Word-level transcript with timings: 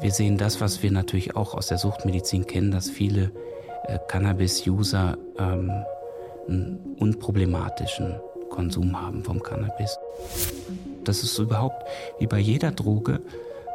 wir 0.00 0.10
sehen 0.10 0.38
das, 0.38 0.60
was 0.60 0.82
wir 0.82 0.90
natürlich 0.90 1.36
auch 1.36 1.54
aus 1.54 1.68
der 1.68 1.78
Suchtmedizin 1.78 2.46
kennen, 2.46 2.70
dass 2.70 2.90
viele 2.90 3.30
äh, 3.84 3.98
Cannabis-User 4.08 5.16
ähm, 5.38 5.72
einen 6.48 6.96
unproblematischen 6.98 8.14
Konsum 8.50 9.00
haben 9.00 9.24
vom 9.24 9.42
Cannabis. 9.42 9.98
Das 11.04 11.22
ist 11.22 11.38
überhaupt 11.38 11.84
wie 12.18 12.26
bei 12.26 12.38
jeder 12.38 12.70
Droge, 12.70 13.20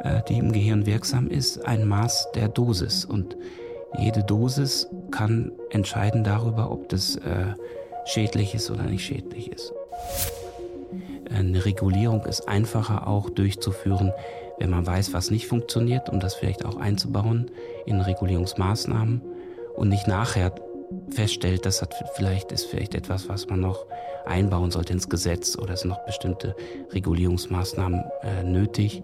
äh, 0.02 0.22
die 0.28 0.38
im 0.38 0.52
Gehirn 0.52 0.86
wirksam 0.86 1.28
ist, 1.28 1.66
ein 1.66 1.88
Maß 1.88 2.32
der 2.36 2.48
Dosis. 2.48 3.06
Und 3.06 3.38
jede 3.98 4.24
Dosis 4.24 4.88
kann 5.12 5.52
entscheiden 5.70 6.24
darüber, 6.24 6.72
ob 6.72 6.90
das 6.90 7.16
äh, 7.18 7.54
schädlich 8.06 8.56
ist 8.56 8.72
oder 8.72 8.84
nicht 8.84 9.06
schädlich 9.06 9.52
ist. 9.52 9.74
Eine 11.34 11.66
Regulierung 11.66 12.26
ist 12.26 12.48
einfacher 12.48 13.08
auch 13.08 13.30
durchzuführen, 13.30 14.12
wenn 14.60 14.70
man 14.70 14.86
weiß, 14.86 15.14
was 15.14 15.32
nicht 15.32 15.48
funktioniert, 15.48 16.10
um 16.10 16.20
das 16.20 16.36
vielleicht 16.36 16.66
auch 16.66 16.78
einzubauen 16.78 17.52
in 17.86 18.00
Regulierungsmaßnahmen 18.02 19.22
und 19.76 19.90
nicht 19.90 20.08
nachher 20.08 20.54
feststellt, 21.10 21.66
das 21.66 21.82
hat 21.82 21.96
vielleicht, 22.16 22.52
ist 22.52 22.66
vielleicht 22.66 22.96
etwas, 22.96 23.30
was 23.30 23.48
man 23.48 23.60
noch 23.60 23.86
einbauen 24.26 24.72
sollte 24.72 24.94
ins 24.94 25.10
Gesetz 25.10 25.58
oder 25.58 25.74
es 25.74 25.82
sind 25.82 25.90
noch 25.90 26.06
bestimmte 26.06 26.56
Regulierungsmaßnahmen 26.92 28.04
äh, 28.22 28.44
nötig. 28.44 29.04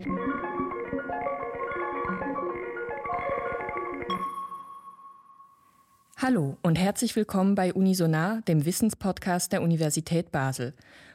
Hallo 6.21 6.57
und 6.63 6.77
herzlich 6.77 7.15
willkommen 7.15 7.55
bei 7.55 7.73
Unisonar, 7.73 8.41
dem 8.41 8.65
Wissenspodcast 8.65 9.53
der 9.53 9.61
Universität 9.61 10.33
Basel. 10.33 10.73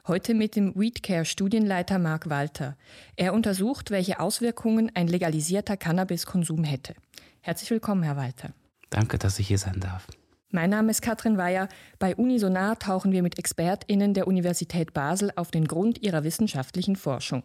Heute 0.08 0.32
mit 0.32 0.56
dem 0.56 0.74
WeedCare 0.74 1.26
Studienleiter 1.26 1.98
Marc 1.98 2.30
Walter. 2.30 2.74
Er 3.14 3.34
untersucht, 3.34 3.90
welche 3.90 4.18
Auswirkungen 4.18 4.90
ein 4.94 5.06
legalisierter 5.06 5.76
Cannabiskonsum 5.76 6.64
hätte. 6.64 6.94
Herzlich 7.42 7.70
willkommen, 7.70 8.02
Herr 8.02 8.16
Walter. 8.16 8.54
Danke, 8.88 9.18
dass 9.18 9.38
ich 9.38 9.46
hier 9.46 9.58
sein 9.58 9.78
darf. 9.78 10.06
Mein 10.50 10.70
Name 10.70 10.90
ist 10.90 11.02
Katrin 11.02 11.36
Weyer. 11.36 11.68
Bei 11.98 12.16
Unisonar 12.16 12.78
tauchen 12.78 13.12
wir 13.12 13.22
mit 13.22 13.38
ExpertInnen 13.38 14.14
der 14.14 14.26
Universität 14.26 14.94
Basel 14.94 15.32
auf 15.36 15.50
den 15.50 15.66
Grund 15.66 16.02
ihrer 16.02 16.24
wissenschaftlichen 16.24 16.96
Forschung. 16.96 17.42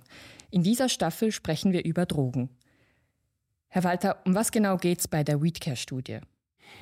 In 0.49 0.63
dieser 0.63 0.87
Staffel 0.87 1.33
sprechen 1.33 1.73
wir 1.73 1.83
über 1.83 2.05
Drogen. 2.05 2.51
Herr 3.67 3.83
Walter, 3.83 4.21
um 4.25 4.33
was 4.33 4.53
genau 4.53 4.77
geht 4.77 5.01
es 5.01 5.09
bei 5.09 5.25
der 5.25 5.41
WeedCare-Studie? 5.41 6.21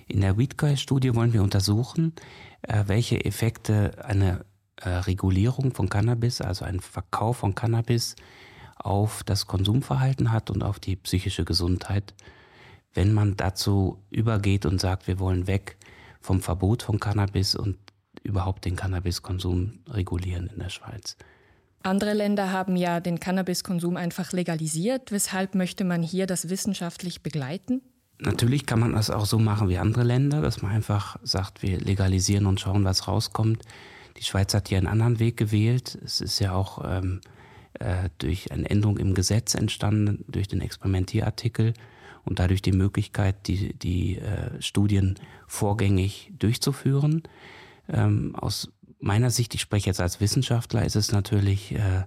In 0.08 0.22
der 0.22 0.38
Weedguy-Studie 0.38 1.16
wollen 1.16 1.34
wir 1.34 1.44
untersuchen, 1.44 2.14
äh, 2.62 2.84
welche 2.88 3.24
Effekte 3.26 4.04
eine 4.04 4.46
äh, 4.82 4.90
Regulierung 4.90 5.74
von 5.74 5.90
Cannabis, 5.90 6.42
also 6.42 6.66
ein 6.66 6.80
Verkauf 6.80 7.38
von 7.38 7.56
Cannabis, 7.56 8.16
auf 8.78 9.24
das 9.24 9.48
Konsumverhalten 9.48 10.32
hat 10.32 10.52
und 10.52 10.64
auf 10.64 10.80
die 10.80 10.96
psychische 10.96 11.46
Gesundheit, 11.46 12.14
wenn 12.94 13.14
man 13.14 13.36
dazu 13.36 14.04
übergeht 14.10 14.66
und 14.66 14.80
sagt, 14.80 15.08
wir 15.08 15.20
wollen 15.20 15.48
weg 15.48 15.78
vom 16.22 16.42
Verbot 16.42 16.84
von 16.84 17.00
Cannabis 17.00 17.56
und 17.56 17.78
überhaupt 18.24 18.66
den 18.66 18.76
Cannabiskonsum 18.76 19.80
regulieren 19.90 20.48
in 20.48 20.60
der 20.60 20.70
Schweiz. 20.70 21.18
Andere 21.84 22.14
Länder 22.14 22.52
haben 22.52 22.76
ja 22.76 23.00
den 23.00 23.20
Cannabiskonsum 23.20 23.98
einfach 23.98 24.32
legalisiert. 24.32 25.12
Weshalb 25.12 25.56
möchte 25.56 25.84
man 25.84 26.04
hier 26.04 26.28
das 26.28 26.50
wissenschaftlich 26.50 27.24
begleiten? 27.24 27.82
Natürlich 28.20 28.66
kann 28.66 28.80
man 28.80 28.94
das 28.94 29.10
auch 29.10 29.26
so 29.26 29.38
machen 29.38 29.70
wie 29.70 29.78
andere 29.78 30.04
Länder, 30.04 30.42
dass 30.42 30.62
man 30.62 30.72
einfach 30.72 31.18
sagt, 31.22 31.62
wir 31.62 31.80
legalisieren 31.80 32.48
und 32.48 32.60
schauen, 32.60 32.84
was 32.84 33.08
rauskommt. 33.08 33.64
Die 34.18 34.24
Schweiz 34.24 34.54
hat 34.54 34.70
hier 34.70 34.80
einen 34.80 34.88
anderen 34.88 35.20
Weg 35.20 35.38
gewählt. 35.38 35.98
Es 36.04 36.22
ist 36.22 36.40
ja 36.40 36.54
auch 36.54 36.84
ähm, 36.84 37.22
äh, 37.74 38.10
durch 38.18 38.52
eine 38.52 38.68
Änderung 38.70 38.98
im 38.98 39.14
Gesetz 39.14 39.54
entstanden, 39.54 40.26
durch 40.28 40.48
den 40.48 40.62
Experimentierartikel 40.62 41.74
und 42.26 42.40
dadurch 42.40 42.64
die 42.64 42.72
Möglichkeit, 42.72 43.48
die, 43.48 43.74
die 43.74 44.18
äh, 44.18 44.62
Studien 44.62 45.16
vorgängig 45.46 46.32
durchzuführen. 46.40 47.22
Ähm, 47.88 48.36
aus 48.36 48.72
meiner 49.00 49.30
Sicht, 49.30 49.54
ich 49.54 49.62
spreche 49.62 49.88
jetzt 49.88 50.02
als 50.02 50.20
Wissenschaftler, 50.20 50.84
ist 50.84 50.96
es 50.96 51.12
natürlich 51.12 51.74
äh, 51.76 52.04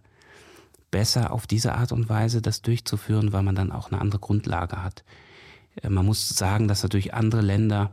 besser, 0.91 1.33
auf 1.33 1.47
diese 1.47 1.75
Art 1.75 1.93
und 1.93 2.09
Weise 2.09 2.43
das 2.43 2.63
durchzuführen, 2.63 3.33
weil 3.33 3.45
man 3.45 3.55
dann 3.55 3.71
auch 3.71 3.93
eine 3.93 4.01
andere 4.01 4.19
Grundlage 4.19 4.83
hat. 4.83 5.05
Äh, 5.83 5.89
man 5.89 6.07
muss 6.07 6.29
sagen, 6.29 6.69
dass 6.69 6.83
natürlich 6.83 7.15
andere 7.15 7.43
Länder 7.43 7.93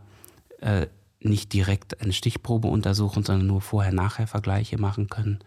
äh, 0.59 0.87
nicht 1.19 1.53
direkt 1.53 2.01
eine 2.01 2.13
Stichprobe 2.13 2.67
untersuchen, 2.67 3.23
sondern 3.23 3.47
nur 3.47 3.61
Vorher-Nachher-Vergleiche 3.61 4.77
machen 4.77 5.09
können. 5.09 5.39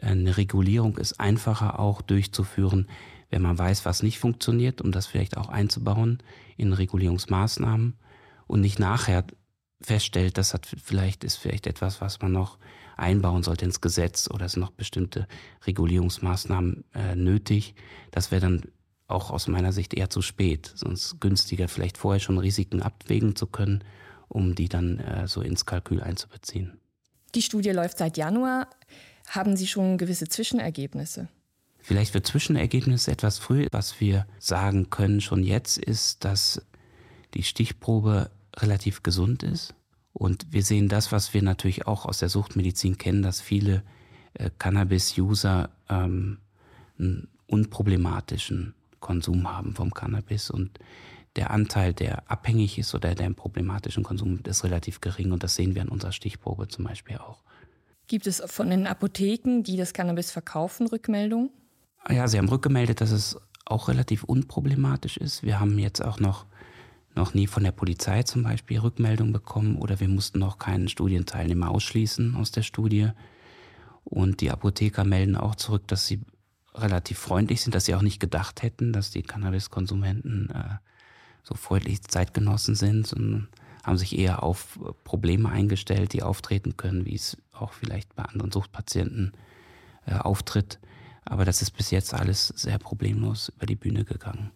Eine 0.00 0.36
Regulierung 0.36 0.96
ist 0.96 1.18
einfacher 1.20 1.78
auch 1.78 2.00
durchzuführen, 2.00 2.88
wenn 3.28 3.42
man 3.42 3.58
weiß, 3.58 3.84
was 3.84 4.02
nicht 4.02 4.18
funktioniert, 4.18 4.80
um 4.80 4.92
das 4.92 5.06
vielleicht 5.06 5.36
auch 5.36 5.48
einzubauen 5.48 6.18
in 6.56 6.72
Regulierungsmaßnahmen 6.72 7.94
und 8.46 8.60
nicht 8.60 8.78
nachher 8.78 9.24
feststellt, 9.80 10.36
das 10.36 10.52
hat 10.52 10.66
vielleicht 10.66 11.24
ist 11.24 11.36
vielleicht 11.36 11.66
etwas, 11.66 12.00
was 12.00 12.20
man 12.20 12.32
noch 12.32 12.58
einbauen 12.96 13.42
sollte 13.42 13.64
ins 13.64 13.80
Gesetz 13.80 14.28
oder 14.30 14.46
es 14.46 14.52
sind 14.52 14.60
noch 14.60 14.72
bestimmte 14.72 15.26
Regulierungsmaßnahmen 15.66 16.84
äh, 16.94 17.14
nötig. 17.14 17.74
Das 18.10 18.30
wäre 18.30 18.42
dann 18.42 18.62
auch 19.10 19.30
aus 19.30 19.48
meiner 19.48 19.72
Sicht 19.72 19.94
eher 19.94 20.10
zu 20.10 20.22
spät. 20.22 20.72
Sonst 20.74 21.20
günstiger, 21.20 21.68
vielleicht 21.68 21.98
vorher 21.98 22.20
schon 22.20 22.38
Risiken 22.38 22.82
abwägen 22.82 23.36
zu 23.36 23.46
können, 23.46 23.84
um 24.28 24.54
die 24.54 24.68
dann 24.68 24.98
äh, 24.98 25.28
so 25.28 25.40
ins 25.42 25.66
Kalkül 25.66 26.02
einzubeziehen. 26.02 26.78
Die 27.34 27.42
Studie 27.42 27.70
läuft 27.70 27.98
seit 27.98 28.16
Januar. 28.16 28.68
Haben 29.28 29.56
Sie 29.56 29.66
schon 29.66 29.98
gewisse 29.98 30.26
Zwischenergebnisse? 30.26 31.28
Vielleicht 31.78 32.12
für 32.12 32.22
Zwischenergebnisse 32.22 33.10
etwas 33.10 33.38
früh. 33.38 33.66
Was 33.70 34.00
wir 34.00 34.26
sagen 34.38 34.90
können 34.90 35.20
schon 35.20 35.42
jetzt 35.42 35.78
ist, 35.78 36.24
dass 36.24 36.62
die 37.34 37.42
Stichprobe 37.42 38.30
relativ 38.56 39.02
gesund 39.02 39.42
ist. 39.42 39.74
Und 40.12 40.52
wir 40.52 40.62
sehen 40.62 40.88
das, 40.88 41.12
was 41.12 41.32
wir 41.34 41.42
natürlich 41.42 41.86
auch 41.86 42.04
aus 42.04 42.18
der 42.18 42.28
Suchtmedizin 42.28 42.98
kennen, 42.98 43.22
dass 43.22 43.40
viele 43.40 43.82
äh, 44.34 44.50
Cannabis-User 44.58 45.70
ähm, 45.88 46.38
einen 46.98 47.28
unproblematischen 47.46 48.74
Konsum 49.00 49.50
haben 49.50 49.74
vom 49.74 49.92
Cannabis 49.92 50.50
und 50.50 50.78
der 51.36 51.50
Anteil, 51.50 51.94
der 51.94 52.30
abhängig 52.30 52.78
ist 52.78 52.94
oder 52.94 53.14
der 53.14 53.26
im 53.26 53.34
problematischen 53.34 54.02
Konsum 54.02 54.40
ist 54.44 54.64
relativ 54.64 55.00
gering 55.00 55.32
und 55.32 55.42
das 55.42 55.54
sehen 55.54 55.74
wir 55.74 55.82
in 55.82 55.88
unserer 55.88 56.12
Stichprobe 56.12 56.68
zum 56.68 56.84
Beispiel 56.84 57.18
auch. 57.18 57.42
Gibt 58.08 58.26
es 58.26 58.42
von 58.46 58.70
den 58.70 58.86
Apotheken, 58.86 59.62
die 59.62 59.76
das 59.76 59.92
Cannabis 59.92 60.32
verkaufen, 60.32 60.88
Rückmeldungen? 60.88 61.50
Ja, 62.08 62.26
sie 62.26 62.38
haben 62.38 62.48
rückgemeldet, 62.48 63.00
dass 63.00 63.12
es 63.12 63.38
auch 63.64 63.88
relativ 63.88 64.24
unproblematisch 64.24 65.16
ist. 65.16 65.44
Wir 65.44 65.60
haben 65.60 65.78
jetzt 65.78 66.02
auch 66.02 66.18
noch, 66.18 66.46
noch 67.14 67.34
nie 67.34 67.46
von 67.46 67.62
der 67.62 67.70
Polizei 67.70 68.24
zum 68.24 68.42
Beispiel 68.42 68.80
Rückmeldung 68.80 69.32
bekommen 69.32 69.76
oder 69.76 70.00
wir 70.00 70.08
mussten 70.08 70.40
noch 70.40 70.58
keinen 70.58 70.88
Studienteilnehmer 70.88 71.70
ausschließen 71.70 72.34
aus 72.34 72.50
der 72.50 72.62
Studie. 72.62 73.10
Und 74.02 74.40
die 74.40 74.50
Apotheker 74.50 75.04
melden 75.04 75.36
auch 75.36 75.54
zurück, 75.54 75.86
dass 75.86 76.06
sie 76.06 76.20
relativ 76.74 77.18
freundlich 77.18 77.62
sind, 77.62 77.74
dass 77.74 77.84
sie 77.84 77.94
auch 77.94 78.02
nicht 78.02 78.20
gedacht 78.20 78.62
hätten, 78.62 78.92
dass 78.92 79.10
die 79.10 79.22
Cannabiskonsumenten 79.22 80.50
äh, 80.50 80.76
so 81.42 81.54
freundlich 81.54 82.02
Zeitgenossen 82.02 82.74
sind 82.74 83.12
und 83.12 83.48
haben 83.82 83.96
sich 83.96 84.18
eher 84.18 84.42
auf 84.42 84.78
Probleme 85.04 85.48
eingestellt, 85.48 86.12
die 86.12 86.22
auftreten 86.22 86.76
können, 86.76 87.06
wie 87.06 87.14
es 87.14 87.36
auch 87.52 87.72
vielleicht 87.72 88.14
bei 88.14 88.24
anderen 88.24 88.52
Suchtpatienten 88.52 89.32
äh, 90.06 90.14
auftritt. 90.14 90.78
Aber 91.24 91.44
das 91.44 91.62
ist 91.62 91.72
bis 91.72 91.90
jetzt 91.90 92.14
alles 92.14 92.48
sehr 92.48 92.78
problemlos 92.78 93.50
über 93.56 93.66
die 93.66 93.76
Bühne 93.76 94.04
gegangen. 94.04 94.50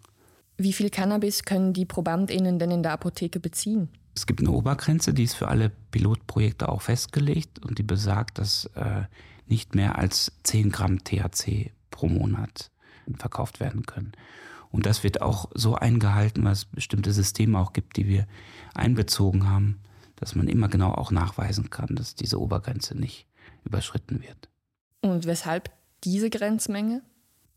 Wie 0.56 0.72
viel 0.72 0.90
Cannabis 0.90 1.44
können 1.44 1.72
die 1.72 1.84
ProbandInnen 1.84 2.58
denn 2.58 2.70
in 2.70 2.82
der 2.82 2.92
Apotheke 2.92 3.40
beziehen? 3.40 3.88
Es 4.14 4.26
gibt 4.26 4.40
eine 4.40 4.52
Obergrenze, 4.52 5.12
die 5.12 5.24
ist 5.24 5.34
für 5.34 5.48
alle 5.48 5.70
Pilotprojekte 5.90 6.68
auch 6.68 6.82
festgelegt 6.82 7.58
und 7.64 7.78
die 7.78 7.82
besagt, 7.82 8.38
dass 8.38 8.66
äh, 8.76 9.02
nicht 9.46 9.74
mehr 9.74 9.98
als 9.98 10.32
10 10.44 10.70
Gramm 10.70 11.02
THC 11.02 11.72
pro 11.94 12.08
Monat 12.08 12.70
verkauft 13.16 13.60
werden 13.60 13.86
können. 13.86 14.12
Und 14.70 14.86
das 14.86 15.04
wird 15.04 15.22
auch 15.22 15.50
so 15.54 15.76
eingehalten, 15.76 16.42
weil 16.44 16.52
es 16.52 16.64
bestimmte 16.64 17.12
Systeme 17.12 17.58
auch 17.60 17.72
gibt, 17.72 17.96
die 17.96 18.08
wir 18.08 18.26
einbezogen 18.74 19.48
haben, 19.48 19.78
dass 20.16 20.34
man 20.34 20.48
immer 20.48 20.68
genau 20.68 20.90
auch 20.90 21.12
nachweisen 21.12 21.70
kann, 21.70 21.94
dass 21.94 22.16
diese 22.16 22.40
Obergrenze 22.40 22.96
nicht 22.98 23.26
überschritten 23.64 24.20
wird. 24.20 24.48
Und 25.00 25.26
weshalb 25.26 25.70
diese 26.02 26.28
Grenzmenge? 26.28 27.02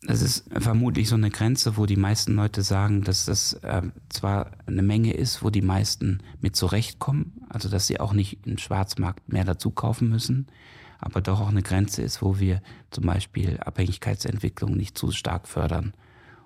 Das 0.04 0.22
ist 0.22 0.46
vermutlich 0.52 1.10
so 1.10 1.16
eine 1.16 1.32
Grenze, 1.32 1.76
wo 1.76 1.88
die 1.88 1.96
meisten 1.96 2.36
Leute 2.36 2.62
sagen, 2.62 3.02
dass 3.04 3.26
das 3.26 3.54
äh, 3.64 3.82
zwar 4.10 4.52
eine 4.68 4.84
Menge 4.84 5.14
ist, 5.14 5.42
wo 5.42 5.50
die 5.50 5.64
meisten 5.64 6.22
mit 6.40 6.56
zurechtkommen, 6.56 7.42
also 7.50 7.68
dass 7.68 7.88
sie 7.88 8.00
auch 8.00 8.14
nicht 8.14 8.46
im 8.46 8.60
Schwarzmarkt 8.60 9.34
mehr 9.34 9.44
dazu 9.44 9.72
kaufen 9.72 10.10
müssen, 10.10 10.48
aber 11.00 11.22
doch 11.22 11.42
auch 11.42 11.50
eine 11.50 11.62
Grenze 11.62 12.02
ist, 12.02 12.22
wo 12.22 12.40
wir 12.40 12.62
zum 12.92 13.06
Beispiel 13.06 13.60
Abhängigkeitsentwicklung 13.60 14.76
nicht 14.76 14.98
zu 14.98 15.12
stark 15.12 15.48
fördern 15.48 15.94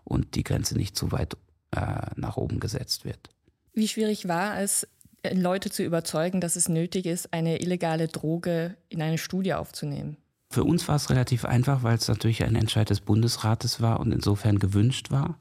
und 0.03 0.35
die 0.35 0.43
Grenze 0.43 0.77
nicht 0.77 0.95
zu 0.95 1.11
weit 1.11 1.37
äh, 1.71 2.07
nach 2.15 2.37
oben 2.37 2.59
gesetzt 2.59 3.05
wird. 3.05 3.29
Wie 3.73 3.87
schwierig 3.87 4.27
war 4.27 4.59
es, 4.59 4.87
äh, 5.23 5.33
Leute 5.33 5.69
zu 5.69 5.83
überzeugen, 5.83 6.41
dass 6.41 6.55
es 6.55 6.67
nötig 6.67 7.05
ist, 7.05 7.33
eine 7.33 7.61
illegale 7.61 8.07
Droge 8.07 8.75
in 8.89 9.01
eine 9.01 9.17
Studie 9.17 9.53
aufzunehmen? 9.53 10.17
Für 10.49 10.65
uns 10.65 10.87
war 10.87 10.97
es 10.97 11.09
relativ 11.09 11.45
einfach, 11.45 11.83
weil 11.83 11.95
es 11.95 12.09
natürlich 12.09 12.43
ein 12.43 12.55
Entscheid 12.55 12.89
des 12.89 12.99
Bundesrates 12.99 13.79
war 13.79 14.01
und 14.01 14.11
insofern 14.11 14.59
gewünscht 14.59 15.09
war. 15.09 15.37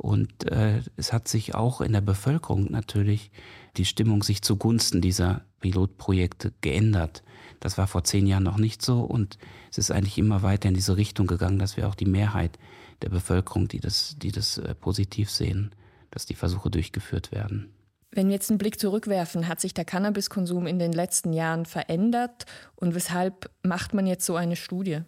Und 0.00 0.50
äh, 0.50 0.80
es 0.96 1.12
hat 1.12 1.28
sich 1.28 1.54
auch 1.54 1.82
in 1.82 1.92
der 1.92 2.00
Bevölkerung 2.00 2.70
natürlich 2.70 3.30
die 3.76 3.84
Stimmung 3.84 4.22
sich 4.22 4.40
zugunsten 4.40 5.02
dieser 5.02 5.42
Pilotprojekte 5.60 6.54
geändert. 6.62 7.22
Das 7.60 7.76
war 7.76 7.86
vor 7.86 8.02
zehn 8.02 8.26
Jahren 8.26 8.44
noch 8.44 8.56
nicht 8.56 8.80
so 8.80 9.02
und 9.02 9.36
es 9.70 9.76
ist 9.76 9.90
eigentlich 9.90 10.16
immer 10.16 10.40
weiter 10.40 10.70
in 10.70 10.74
diese 10.74 10.96
Richtung 10.96 11.26
gegangen, 11.26 11.58
dass 11.58 11.76
wir 11.76 11.86
auch 11.86 11.94
die 11.94 12.06
Mehrheit 12.06 12.58
der 13.02 13.10
Bevölkerung, 13.10 13.68
die 13.68 13.78
das, 13.78 14.16
die 14.16 14.32
das 14.32 14.56
äh, 14.56 14.74
positiv 14.74 15.30
sehen, 15.30 15.74
dass 16.10 16.24
die 16.24 16.34
Versuche 16.34 16.70
durchgeführt 16.70 17.30
werden. 17.30 17.68
Wenn 18.10 18.28
wir 18.28 18.36
jetzt 18.36 18.50
einen 18.50 18.56
Blick 18.56 18.80
zurückwerfen, 18.80 19.48
hat 19.48 19.60
sich 19.60 19.74
der 19.74 19.84
Cannabiskonsum 19.84 20.66
in 20.66 20.78
den 20.78 20.92
letzten 20.92 21.34
Jahren 21.34 21.66
verändert 21.66 22.46
und 22.74 22.94
weshalb 22.94 23.50
macht 23.62 23.92
man 23.92 24.06
jetzt 24.06 24.24
so 24.24 24.34
eine 24.34 24.56
Studie? 24.56 25.02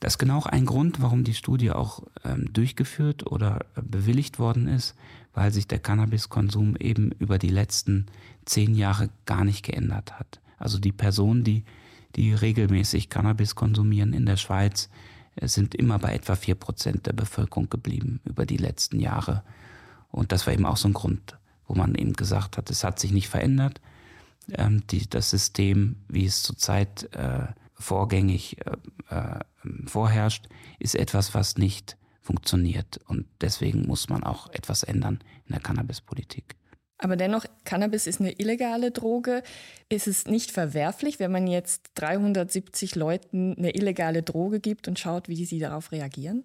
Das 0.00 0.14
ist 0.14 0.18
genau 0.18 0.42
ein 0.42 0.66
Grund, 0.66 1.00
warum 1.00 1.24
die 1.24 1.34
Studie 1.34 1.70
auch 1.70 2.02
ähm, 2.24 2.52
durchgeführt 2.52 3.26
oder 3.26 3.60
äh, 3.76 3.82
bewilligt 3.82 4.38
worden 4.38 4.68
ist, 4.68 4.94
weil 5.32 5.52
sich 5.52 5.66
der 5.66 5.78
Cannabiskonsum 5.78 6.76
eben 6.76 7.12
über 7.12 7.38
die 7.38 7.48
letzten 7.48 8.06
zehn 8.44 8.74
Jahre 8.74 9.08
gar 9.24 9.44
nicht 9.44 9.64
geändert 9.64 10.18
hat. 10.18 10.40
Also 10.58 10.78
die 10.78 10.92
Personen, 10.92 11.44
die, 11.44 11.64
die 12.14 12.34
regelmäßig 12.34 13.08
Cannabis 13.08 13.54
konsumieren 13.54 14.12
in 14.12 14.26
der 14.26 14.36
Schweiz, 14.36 14.90
äh, 15.36 15.48
sind 15.48 15.74
immer 15.74 15.98
bei 15.98 16.14
etwa 16.14 16.36
vier 16.36 16.56
Prozent 16.56 17.06
der 17.06 17.14
Bevölkerung 17.14 17.70
geblieben 17.70 18.20
über 18.24 18.44
die 18.44 18.58
letzten 18.58 19.00
Jahre. 19.00 19.42
Und 20.10 20.30
das 20.32 20.46
war 20.46 20.52
eben 20.52 20.66
auch 20.66 20.76
so 20.76 20.88
ein 20.88 20.94
Grund, 20.94 21.38
wo 21.66 21.74
man 21.74 21.94
eben 21.94 22.12
gesagt 22.12 22.58
hat, 22.58 22.70
es 22.70 22.84
hat 22.84 22.98
sich 22.98 23.12
nicht 23.12 23.28
verändert. 23.28 23.80
Ähm, 24.52 24.86
die, 24.88 25.08
das 25.08 25.30
System, 25.30 25.96
wie 26.08 26.26
es 26.26 26.42
zurzeit 26.42 27.12
äh, 27.14 27.46
vorgängig 27.78 28.58
äh, 28.66 29.14
äh, 29.14 29.40
vorherrscht, 29.86 30.48
ist 30.78 30.94
etwas, 30.94 31.34
was 31.34 31.56
nicht 31.56 31.96
funktioniert. 32.20 33.00
Und 33.06 33.26
deswegen 33.40 33.86
muss 33.86 34.08
man 34.08 34.24
auch 34.24 34.52
etwas 34.52 34.82
ändern 34.82 35.20
in 35.46 35.52
der 35.52 35.60
Cannabispolitik. 35.60 36.56
Aber 36.98 37.16
dennoch, 37.16 37.44
Cannabis 37.64 38.06
ist 38.06 38.20
eine 38.20 38.32
illegale 38.32 38.90
Droge. 38.90 39.42
Ist 39.88 40.06
es 40.06 40.26
nicht 40.26 40.50
verwerflich, 40.50 41.18
wenn 41.18 41.30
man 41.30 41.46
jetzt 41.46 41.90
370 41.96 42.94
Leuten 42.94 43.54
eine 43.56 43.74
illegale 43.74 44.22
Droge 44.22 44.60
gibt 44.60 44.88
und 44.88 44.98
schaut, 44.98 45.28
wie 45.28 45.44
sie 45.44 45.58
darauf 45.58 45.92
reagieren? 45.92 46.44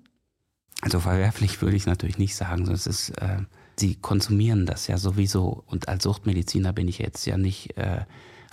Also 0.82 1.00
verwerflich 1.00 1.62
würde 1.62 1.78
ich 1.78 1.86
natürlich 1.86 2.18
nicht 2.18 2.36
sagen, 2.36 2.66
sondern 2.66 2.76
es 2.76 2.88
ist, 2.88 3.10
äh, 3.22 3.38
sie 3.78 3.96
konsumieren 3.96 4.66
das 4.66 4.88
ja 4.88 4.98
sowieso. 4.98 5.64
Und 5.68 5.88
als 5.88 6.04
Suchtmediziner 6.04 6.74
bin 6.74 6.88
ich 6.88 7.00
jetzt 7.00 7.26
ja 7.26 7.38
nicht 7.38 7.78
äh, 7.78 8.06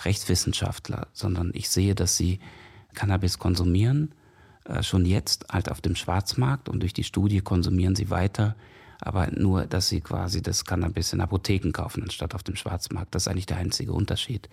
Rechtswissenschaftler, 0.05 1.07
sondern 1.11 1.51
ich 1.53 1.69
sehe, 1.69 1.95
dass 1.95 2.15
sie 2.15 2.39
Cannabis 2.93 3.39
konsumieren, 3.39 4.13
äh, 4.65 4.83
schon 4.83 5.05
jetzt 5.05 5.47
halt 5.49 5.71
auf 5.71 5.81
dem 5.81 5.95
Schwarzmarkt 5.95 6.69
und 6.69 6.81
durch 6.81 6.93
die 6.93 7.03
Studie 7.03 7.41
konsumieren 7.41 7.95
sie 7.95 8.09
weiter, 8.09 8.55
aber 9.01 9.27
nur, 9.31 9.65
dass 9.65 9.89
sie 9.89 10.01
quasi 10.01 10.41
das 10.41 10.65
Cannabis 10.65 11.13
in 11.13 11.21
Apotheken 11.21 11.71
kaufen, 11.71 12.03
anstatt 12.03 12.35
auf 12.35 12.43
dem 12.43 12.55
Schwarzmarkt. 12.55 13.15
Das 13.15 13.23
ist 13.23 13.27
eigentlich 13.29 13.45
der 13.45 13.57
einzige 13.57 13.93
Unterschied. 13.93 14.49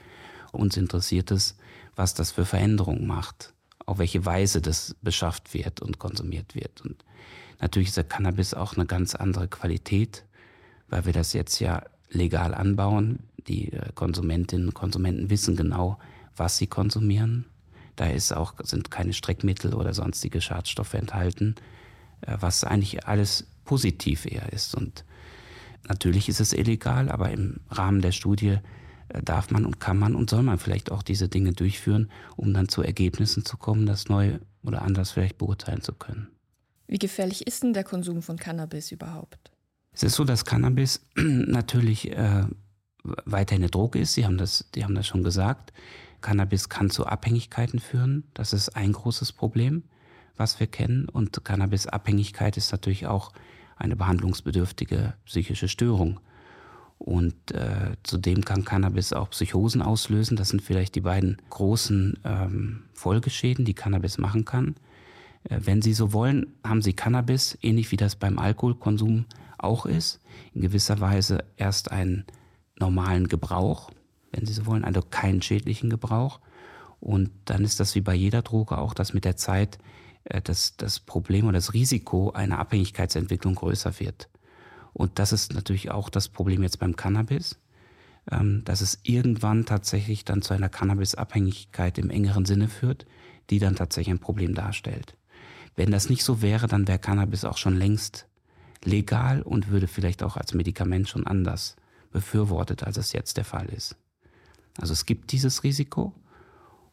Uns 0.52 0.76
interessiert 0.76 1.30
es, 1.30 1.56
was 1.96 2.14
das 2.14 2.30
für 2.30 2.44
Veränderungen 2.44 3.06
macht, 3.06 3.52
auf 3.84 3.98
welche 3.98 4.24
Weise 4.24 4.60
das 4.60 4.94
beschafft 5.02 5.52
wird 5.52 5.80
und 5.80 5.98
konsumiert 5.98 6.54
wird. 6.54 6.80
Und 6.82 7.04
natürlich 7.60 7.88
ist 7.88 7.96
der 7.96 8.04
Cannabis 8.04 8.54
auch 8.54 8.76
eine 8.76 8.86
ganz 8.86 9.14
andere 9.14 9.48
Qualität, 9.48 10.24
weil 10.88 11.04
wir 11.04 11.12
das 11.12 11.32
jetzt 11.32 11.58
ja 11.58 11.82
legal 12.10 12.54
anbauen. 12.54 13.18
Die 13.48 13.72
äh, 13.72 13.92
Konsumentinnen 13.94 14.68
und 14.68 14.74
Konsumenten 14.74 15.30
wissen 15.30 15.56
genau, 15.56 15.98
was 16.36 16.58
sie 16.58 16.68
konsumieren 16.68 17.46
da 17.96 18.06
ist 18.06 18.32
auch, 18.32 18.54
sind 18.62 18.90
keine 18.90 19.12
Streckmittel 19.12 19.74
oder 19.74 19.94
sonstige 19.94 20.40
Schadstoffe 20.40 20.94
enthalten, 20.94 21.56
äh, 22.20 22.36
was 22.38 22.64
eigentlich 22.64 23.06
alles 23.06 23.46
positiv 23.64 24.26
eher 24.26 24.52
ist. 24.52 24.74
Und 24.74 25.04
natürlich 25.88 26.28
ist 26.28 26.40
es 26.40 26.52
illegal, 26.52 27.10
aber 27.10 27.30
im 27.30 27.60
Rahmen 27.70 28.02
der 28.02 28.12
Studie 28.12 28.58
äh, 29.08 29.22
darf 29.22 29.50
man 29.50 29.66
und 29.66 29.80
kann 29.80 29.98
man 29.98 30.14
und 30.14 30.30
soll 30.30 30.42
man 30.42 30.58
vielleicht 30.58 30.92
auch 30.92 31.02
diese 31.02 31.28
Dinge 31.28 31.52
durchführen, 31.52 32.10
um 32.36 32.52
dann 32.54 32.68
zu 32.68 32.82
Ergebnissen 32.82 33.44
zu 33.44 33.56
kommen, 33.56 33.86
das 33.86 34.08
neu 34.08 34.38
oder 34.62 34.82
anders 34.82 35.10
vielleicht 35.10 35.38
beurteilen 35.38 35.82
zu 35.82 35.92
können. 35.92 36.28
Wie 36.86 36.98
gefährlich 36.98 37.46
ist 37.46 37.62
denn 37.62 37.72
der 37.72 37.84
Konsum 37.84 38.22
von 38.22 38.36
Cannabis 38.36 38.92
überhaupt? 38.92 39.50
Es 39.92 40.02
ist 40.02 40.14
so, 40.14 40.24
dass 40.24 40.44
Cannabis 40.44 41.00
natürlich 41.16 42.10
äh, 42.12 42.44
weiter 43.24 43.54
eine 43.54 43.70
Droge 43.70 43.98
ist. 43.98 44.14
Sie 44.14 44.24
haben 44.24 44.36
das, 44.36 44.66
die 44.74 44.84
haben 44.84 44.94
das 44.94 45.06
schon 45.06 45.24
gesagt. 45.24 45.72
Cannabis 46.20 46.68
kann 46.68 46.90
zu 46.90 47.06
Abhängigkeiten 47.06 47.78
führen. 47.78 48.24
Das 48.34 48.52
ist 48.52 48.76
ein 48.76 48.92
großes 48.92 49.32
Problem, 49.32 49.84
was 50.36 50.60
wir 50.60 50.66
kennen. 50.66 51.08
Und 51.08 51.44
Cannabisabhängigkeit 51.44 52.56
ist 52.56 52.72
natürlich 52.72 53.06
auch 53.06 53.32
eine 53.76 53.96
behandlungsbedürftige 53.96 55.14
psychische 55.24 55.68
Störung. 55.68 56.20
Und 56.98 57.52
äh, 57.52 57.96
zudem 58.02 58.44
kann 58.44 58.64
Cannabis 58.64 59.12
auch 59.12 59.30
Psychosen 59.30 59.82
auslösen. 59.82 60.36
Das 60.36 60.48
sind 60.48 60.62
vielleicht 60.62 60.94
die 60.94 61.02
beiden 61.02 61.36
großen 61.50 62.18
ähm, 62.24 62.84
Folgeschäden, 62.94 63.64
die 63.64 63.74
Cannabis 63.74 64.16
machen 64.16 64.44
kann. 64.46 64.76
Äh, 65.44 65.60
wenn 65.64 65.82
Sie 65.82 65.92
so 65.92 66.12
wollen, 66.12 66.54
haben 66.64 66.80
Sie 66.80 66.94
Cannabis, 66.94 67.58
ähnlich 67.60 67.92
wie 67.92 67.96
das 67.96 68.16
beim 68.16 68.38
Alkoholkonsum 68.38 69.26
auch 69.58 69.84
ist, 69.84 70.20
in 70.54 70.62
gewisser 70.62 71.00
Weise 71.00 71.44
erst 71.56 71.90
einen 71.92 72.24
normalen 72.78 73.28
Gebrauch, 73.28 73.90
wenn 74.36 74.46
Sie 74.46 74.52
so 74.52 74.66
wollen, 74.66 74.84
also 74.84 75.02
keinen 75.02 75.42
schädlichen 75.42 75.90
Gebrauch. 75.90 76.40
Und 77.00 77.30
dann 77.44 77.64
ist 77.64 77.80
das 77.80 77.94
wie 77.94 78.00
bei 78.00 78.14
jeder 78.14 78.42
Droge 78.42 78.78
auch, 78.78 78.94
dass 78.94 79.14
mit 79.14 79.24
der 79.24 79.36
Zeit 79.36 79.78
äh, 80.24 80.40
das, 80.40 80.76
das 80.76 81.00
Problem 81.00 81.46
oder 81.46 81.54
das 81.54 81.74
Risiko 81.74 82.30
einer 82.32 82.58
Abhängigkeitsentwicklung 82.58 83.54
größer 83.54 83.98
wird. 84.00 84.28
Und 84.92 85.18
das 85.18 85.32
ist 85.32 85.54
natürlich 85.54 85.90
auch 85.90 86.08
das 86.08 86.28
Problem 86.28 86.62
jetzt 86.62 86.78
beim 86.78 86.96
Cannabis, 86.96 87.58
ähm, 88.30 88.62
dass 88.64 88.80
es 88.80 88.98
irgendwann 89.02 89.66
tatsächlich 89.66 90.24
dann 90.24 90.42
zu 90.42 90.54
einer 90.54 90.68
Cannabisabhängigkeit 90.68 91.98
im 91.98 92.10
engeren 92.10 92.46
Sinne 92.46 92.68
führt, 92.68 93.06
die 93.50 93.58
dann 93.58 93.76
tatsächlich 93.76 94.14
ein 94.14 94.20
Problem 94.20 94.54
darstellt. 94.54 95.16
Wenn 95.76 95.90
das 95.90 96.08
nicht 96.08 96.24
so 96.24 96.40
wäre, 96.40 96.66
dann 96.66 96.88
wäre 96.88 96.98
Cannabis 96.98 97.44
auch 97.44 97.58
schon 97.58 97.76
längst 97.76 98.26
legal 98.82 99.42
und 99.42 99.68
würde 99.68 99.86
vielleicht 99.86 100.22
auch 100.22 100.36
als 100.36 100.54
Medikament 100.54 101.08
schon 101.08 101.26
anders 101.26 101.76
befürwortet, 102.10 102.84
als 102.84 102.96
es 102.96 103.12
jetzt 103.12 103.36
der 103.36 103.44
Fall 103.44 103.66
ist. 103.66 103.96
Also 104.78 104.92
es 104.92 105.06
gibt 105.06 105.32
dieses 105.32 105.62
Risiko 105.62 106.12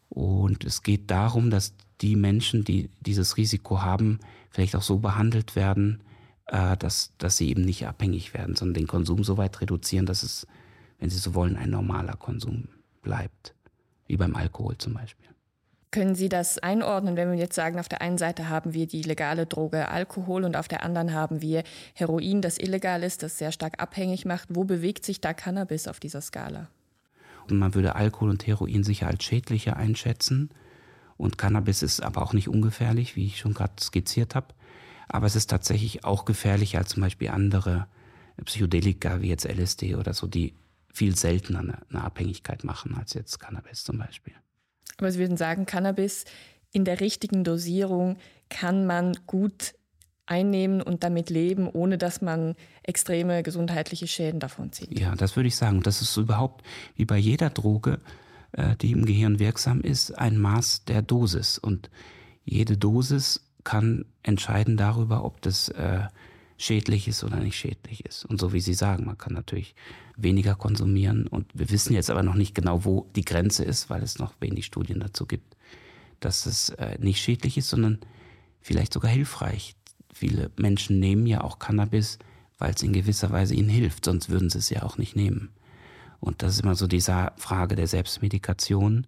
und 0.10 0.64
es 0.64 0.84
geht 0.84 1.10
darum, 1.12 1.50
dass 1.50 1.74
die 2.02 2.16
Menschen, 2.16 2.64
die 2.64 2.90
dieses 3.02 3.38
Risiko 3.38 3.82
haben, 3.82 4.20
vielleicht 4.50 4.76
auch 4.76 4.82
so 4.82 5.00
behandelt 5.00 5.56
werden, 5.56 6.02
äh, 6.48 6.78
dass, 6.78 7.14
dass 7.18 7.38
sie 7.38 7.50
eben 7.50 7.64
nicht 7.64 7.88
abhängig 7.88 8.34
werden, 8.34 8.56
sondern 8.56 8.76
den 8.76 8.88
Konsum 8.88 9.24
so 9.24 9.38
weit 9.38 9.60
reduzieren, 9.62 10.06
dass 10.06 10.24
es, 10.24 10.48
wenn 11.00 11.10
sie 11.10 11.18
so 11.18 11.34
wollen, 11.34 11.58
ein 11.58 11.70
normaler 11.70 12.16
Konsum 12.16 12.68
bleibt, 13.02 13.54
wie 14.08 14.18
beim 14.18 14.36
Alkohol 14.36 14.78
zum 14.78 14.94
Beispiel. 14.94 15.28
Können 15.92 16.16
Sie 16.16 16.28
das 16.28 16.58
einordnen, 16.58 17.16
wenn 17.16 17.30
wir 17.30 17.38
jetzt 17.38 17.54
sagen, 17.54 17.80
auf 17.80 17.88
der 17.88 18.02
einen 18.02 18.18
Seite 18.18 18.50
haben 18.50 18.74
wir 18.74 18.88
die 18.88 19.04
legale 19.04 19.46
Droge 19.46 19.90
Alkohol 19.90 20.44
und 20.44 20.56
auf 20.56 20.68
der 20.68 20.82
anderen 20.82 21.14
haben 21.14 21.40
wir 21.44 21.64
Heroin, 21.94 22.42
das 22.42 22.58
illegal 22.58 23.04
ist, 23.04 23.22
das 23.22 23.38
sehr 23.38 23.52
stark 23.52 23.80
abhängig 23.80 24.26
macht. 24.26 24.48
Wo 24.50 24.64
bewegt 24.64 25.06
sich 25.06 25.22
da 25.22 25.36
Cannabis 25.36 25.88
auf 25.88 26.00
dieser 26.00 26.22
Skala? 26.22 26.68
Und 27.50 27.58
man 27.58 27.74
würde 27.74 27.96
Alkohol 27.96 28.30
und 28.30 28.46
Heroin 28.46 28.84
sicher 28.84 29.08
als 29.08 29.24
schädlicher 29.24 29.78
einschätzen. 29.78 30.50
Und 31.18 31.38
Cannabis 31.38 31.84
ist 31.84 32.02
aber 32.02 32.22
auch 32.22 32.34
nicht 32.34 32.48
ungefährlich, 32.48 33.16
wie 33.16 33.26
ich 33.26 33.40
schon 33.40 33.54
gerade 33.54 33.74
skizziert 33.82 34.36
habe. 34.36 34.48
Aber 35.08 35.26
es 35.28 35.36
ist 35.36 35.50
tatsächlich 35.50 36.06
auch 36.06 36.26
gefährlicher 36.26 36.80
als 36.80 36.90
zum 36.90 37.02
Beispiel 37.02 37.30
andere 37.30 37.88
Psychedelika 38.44 39.22
wie 39.22 39.30
jetzt 39.30 39.46
LSD 39.46 39.96
oder 39.96 40.14
so, 40.14 40.28
die 40.28 40.54
viel 40.92 41.16
seltener 41.16 41.60
eine, 41.60 41.78
eine 41.90 42.04
Abhängigkeit 42.04 42.64
machen 42.64 42.96
als 42.96 43.14
jetzt 43.14 43.40
Cannabis 43.40 43.84
zum 43.84 43.98
Beispiel. 43.98 44.34
Aber 44.98 45.12
Sie 45.12 45.20
würden 45.20 45.38
sagen, 45.38 45.66
Cannabis 45.66 46.26
in 46.72 46.86
der 46.86 47.00
richtigen 47.00 47.44
Dosierung 47.44 48.18
kann 48.50 48.86
man 48.86 49.18
gut 49.26 49.74
einnehmen 50.26 50.82
und 50.82 51.04
damit 51.04 51.30
leben, 51.30 51.70
ohne 51.70 51.98
dass 51.98 52.22
man 52.22 52.56
extreme 52.84 53.44
gesundheitliche 53.44 54.08
Schäden 54.08 54.40
davon 54.40 54.72
zieht. 54.72 54.98
Ja, 54.98 55.16
das 55.16 55.36
würde 55.36 55.48
ich 55.48 55.56
sagen. 55.56 55.82
Das 55.82 56.02
ist 56.02 56.16
überhaupt 56.18 56.64
wie 56.96 57.06
bei 57.06 57.18
jeder 57.18 57.50
Droge, 57.50 58.00
äh, 58.54 58.76
die 58.78 58.92
im 58.92 59.06
Gehirn 59.06 59.40
wirksam 59.40 59.82
ist, 59.82 60.18
ein 60.18 60.38
Maß 60.38 60.86
der 60.86 61.02
Dosis. 61.02 61.58
Und 61.58 61.90
jede 62.46 62.78
Dosis 62.78 63.46
kann 63.64 64.06
entscheiden 64.24 64.78
darüber, 64.78 65.26
ob 65.26 65.42
das 65.42 65.70
äh, 65.70 66.08
schädlich 66.58 67.08
ist 67.08 67.24
oder 67.24 67.38
nicht 67.38 67.58
schädlich 67.58 68.06
ist. 68.06 68.26
Und 68.26 68.40
so 68.40 68.54
wie 68.54 68.62
Sie 68.62 68.74
sagen, 68.74 69.06
man 69.06 69.18
kann 69.18 69.34
natürlich 69.34 69.76
weniger 70.16 70.56
konsumieren. 70.56 71.28
Und 71.28 71.48
wir 71.54 71.70
wissen 71.70 71.94
jetzt 71.94 72.10
aber 72.10 72.24
noch 72.24 72.36
nicht 72.36 72.56
genau, 72.56 72.86
wo 72.86 73.10
die 73.16 73.26
Grenze 73.26 73.66
ist, 73.66 73.90
weil 73.90 74.04
es 74.04 74.20
noch 74.20 74.34
wenig 74.40 74.66
Studien 74.66 75.02
dazu 75.02 75.26
gibt, 75.26 75.58
dass 76.22 76.46
es 76.46 76.70
äh, 76.70 76.98
nicht 77.00 77.22
schädlich 77.22 77.58
ist, 77.58 77.70
sondern 77.70 78.00
vielleicht 78.62 78.94
sogar 78.94 79.12
hilfreich 79.12 79.76
Viele 80.14 80.52
Menschen 80.58 81.00
nehmen 81.00 81.26
ja 81.26 81.42
auch 81.42 81.60
Cannabis, 81.60 82.20
weil 82.58 82.74
es 82.74 82.84
in 82.84 82.94
gewisser 82.94 83.32
Weise 83.32 83.56
ihnen 83.56 83.70
hilft, 83.70 84.06
sonst 84.06 84.30
würden 84.30 84.50
sie 84.50 84.60
es 84.60 84.70
ja 84.70 84.84
auch 84.84 84.98
nicht 84.98 85.16
nehmen. 85.16 85.50
Und 86.20 86.42
das 86.42 86.54
ist 86.54 86.62
immer 86.62 86.76
so 86.76 86.88
diese 86.88 87.34
Frage 87.38 87.76
der 87.76 87.88
Selbstmedikation. 87.88 89.08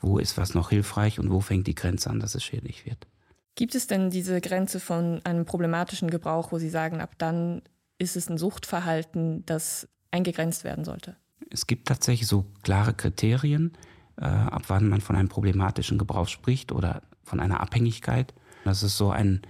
Wo 0.00 0.18
ist 0.18 0.38
was 0.38 0.54
noch 0.54 0.70
hilfreich 0.70 1.18
und 1.18 1.30
wo 1.30 1.40
fängt 1.40 1.66
die 1.66 1.74
Grenze 1.74 2.08
an, 2.10 2.20
dass 2.20 2.34
es 2.34 2.44
schädlich 2.44 2.86
wird? 2.86 3.06
Gibt 3.54 3.74
es 3.74 3.86
denn 3.86 4.10
diese 4.10 4.40
Grenze 4.40 4.80
von 4.80 5.20
einem 5.24 5.46
problematischen 5.46 6.10
Gebrauch, 6.10 6.52
wo 6.52 6.58
Sie 6.58 6.68
sagen, 6.68 7.00
ab 7.00 7.14
dann 7.18 7.62
ist 7.98 8.16
es 8.16 8.28
ein 8.28 8.38
Suchtverhalten, 8.38 9.44
das 9.46 9.88
eingegrenzt 10.10 10.64
werden 10.64 10.84
sollte? 10.84 11.16
Es 11.50 11.66
gibt 11.66 11.88
tatsächlich 11.88 12.28
so 12.28 12.44
klare 12.62 12.92
Kriterien, 12.92 13.72
äh, 14.18 14.24
ab 14.24 14.64
wann 14.68 14.88
man 14.88 15.00
von 15.00 15.16
einem 15.16 15.28
problematischen 15.28 15.98
Gebrauch 15.98 16.28
spricht 16.28 16.72
oder 16.72 17.02
von 17.22 17.40
einer 17.40 17.60
Abhängigkeit. 17.60 18.34
Das 18.64 18.82
ist 18.82 18.96
so 18.96 19.10
ein 19.10 19.42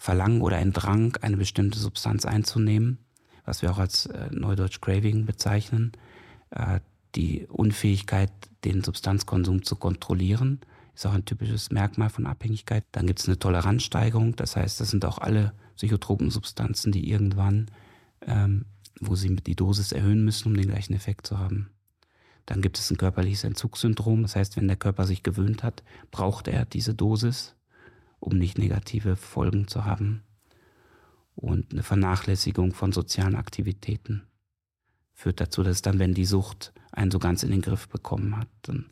Verlangen 0.00 0.40
oder 0.40 0.56
ein 0.56 0.72
Drang, 0.72 1.18
eine 1.20 1.36
bestimmte 1.36 1.78
Substanz 1.78 2.24
einzunehmen, 2.24 2.96
was 3.44 3.60
wir 3.60 3.70
auch 3.70 3.76
als 3.76 4.06
äh, 4.06 4.30
Neudeutsch 4.30 4.80
Craving 4.80 5.26
bezeichnen. 5.26 5.92
Äh, 6.48 6.80
die 7.14 7.46
Unfähigkeit, 7.48 8.32
den 8.64 8.82
Substanzkonsum 8.82 9.62
zu 9.62 9.76
kontrollieren, 9.76 10.60
ist 10.94 11.04
auch 11.04 11.12
ein 11.12 11.26
typisches 11.26 11.70
Merkmal 11.70 12.08
von 12.08 12.24
Abhängigkeit. 12.24 12.82
Dann 12.92 13.06
gibt 13.06 13.20
es 13.20 13.28
eine 13.28 13.38
Toleranzsteigerung, 13.38 14.36
das 14.36 14.56
heißt, 14.56 14.80
das 14.80 14.88
sind 14.88 15.04
auch 15.04 15.18
alle 15.18 15.52
psychotropen 15.76 16.30
Substanzen, 16.30 16.92
die 16.92 17.10
irgendwann, 17.10 17.70
ähm, 18.26 18.64
wo 19.02 19.16
sie 19.16 19.36
die 19.36 19.54
Dosis 19.54 19.92
erhöhen 19.92 20.24
müssen, 20.24 20.48
um 20.48 20.56
den 20.56 20.68
gleichen 20.68 20.94
Effekt 20.94 21.26
zu 21.26 21.38
haben. 21.38 21.68
Dann 22.46 22.62
gibt 22.62 22.78
es 22.78 22.90
ein 22.90 22.96
körperliches 22.96 23.44
Entzugssyndrom, 23.44 24.22
das 24.22 24.34
heißt, 24.34 24.56
wenn 24.56 24.66
der 24.66 24.78
Körper 24.78 25.04
sich 25.04 25.22
gewöhnt 25.22 25.62
hat, 25.62 25.82
braucht 26.10 26.48
er 26.48 26.64
diese 26.64 26.94
Dosis, 26.94 27.54
um 28.20 28.38
nicht 28.38 28.58
negative 28.58 29.16
Folgen 29.16 29.66
zu 29.66 29.84
haben. 29.84 30.22
Und 31.34 31.72
eine 31.72 31.82
Vernachlässigung 31.82 32.72
von 32.72 32.92
sozialen 32.92 33.34
Aktivitäten 33.34 34.22
führt 35.14 35.40
dazu, 35.40 35.62
dass 35.62 35.82
dann, 35.82 35.98
wenn 35.98 36.14
die 36.14 36.24
Sucht 36.24 36.72
einen 36.92 37.10
so 37.10 37.18
ganz 37.18 37.42
in 37.42 37.50
den 37.50 37.62
Griff 37.62 37.88
bekommen 37.88 38.36
hat, 38.36 38.48
dann 38.62 38.86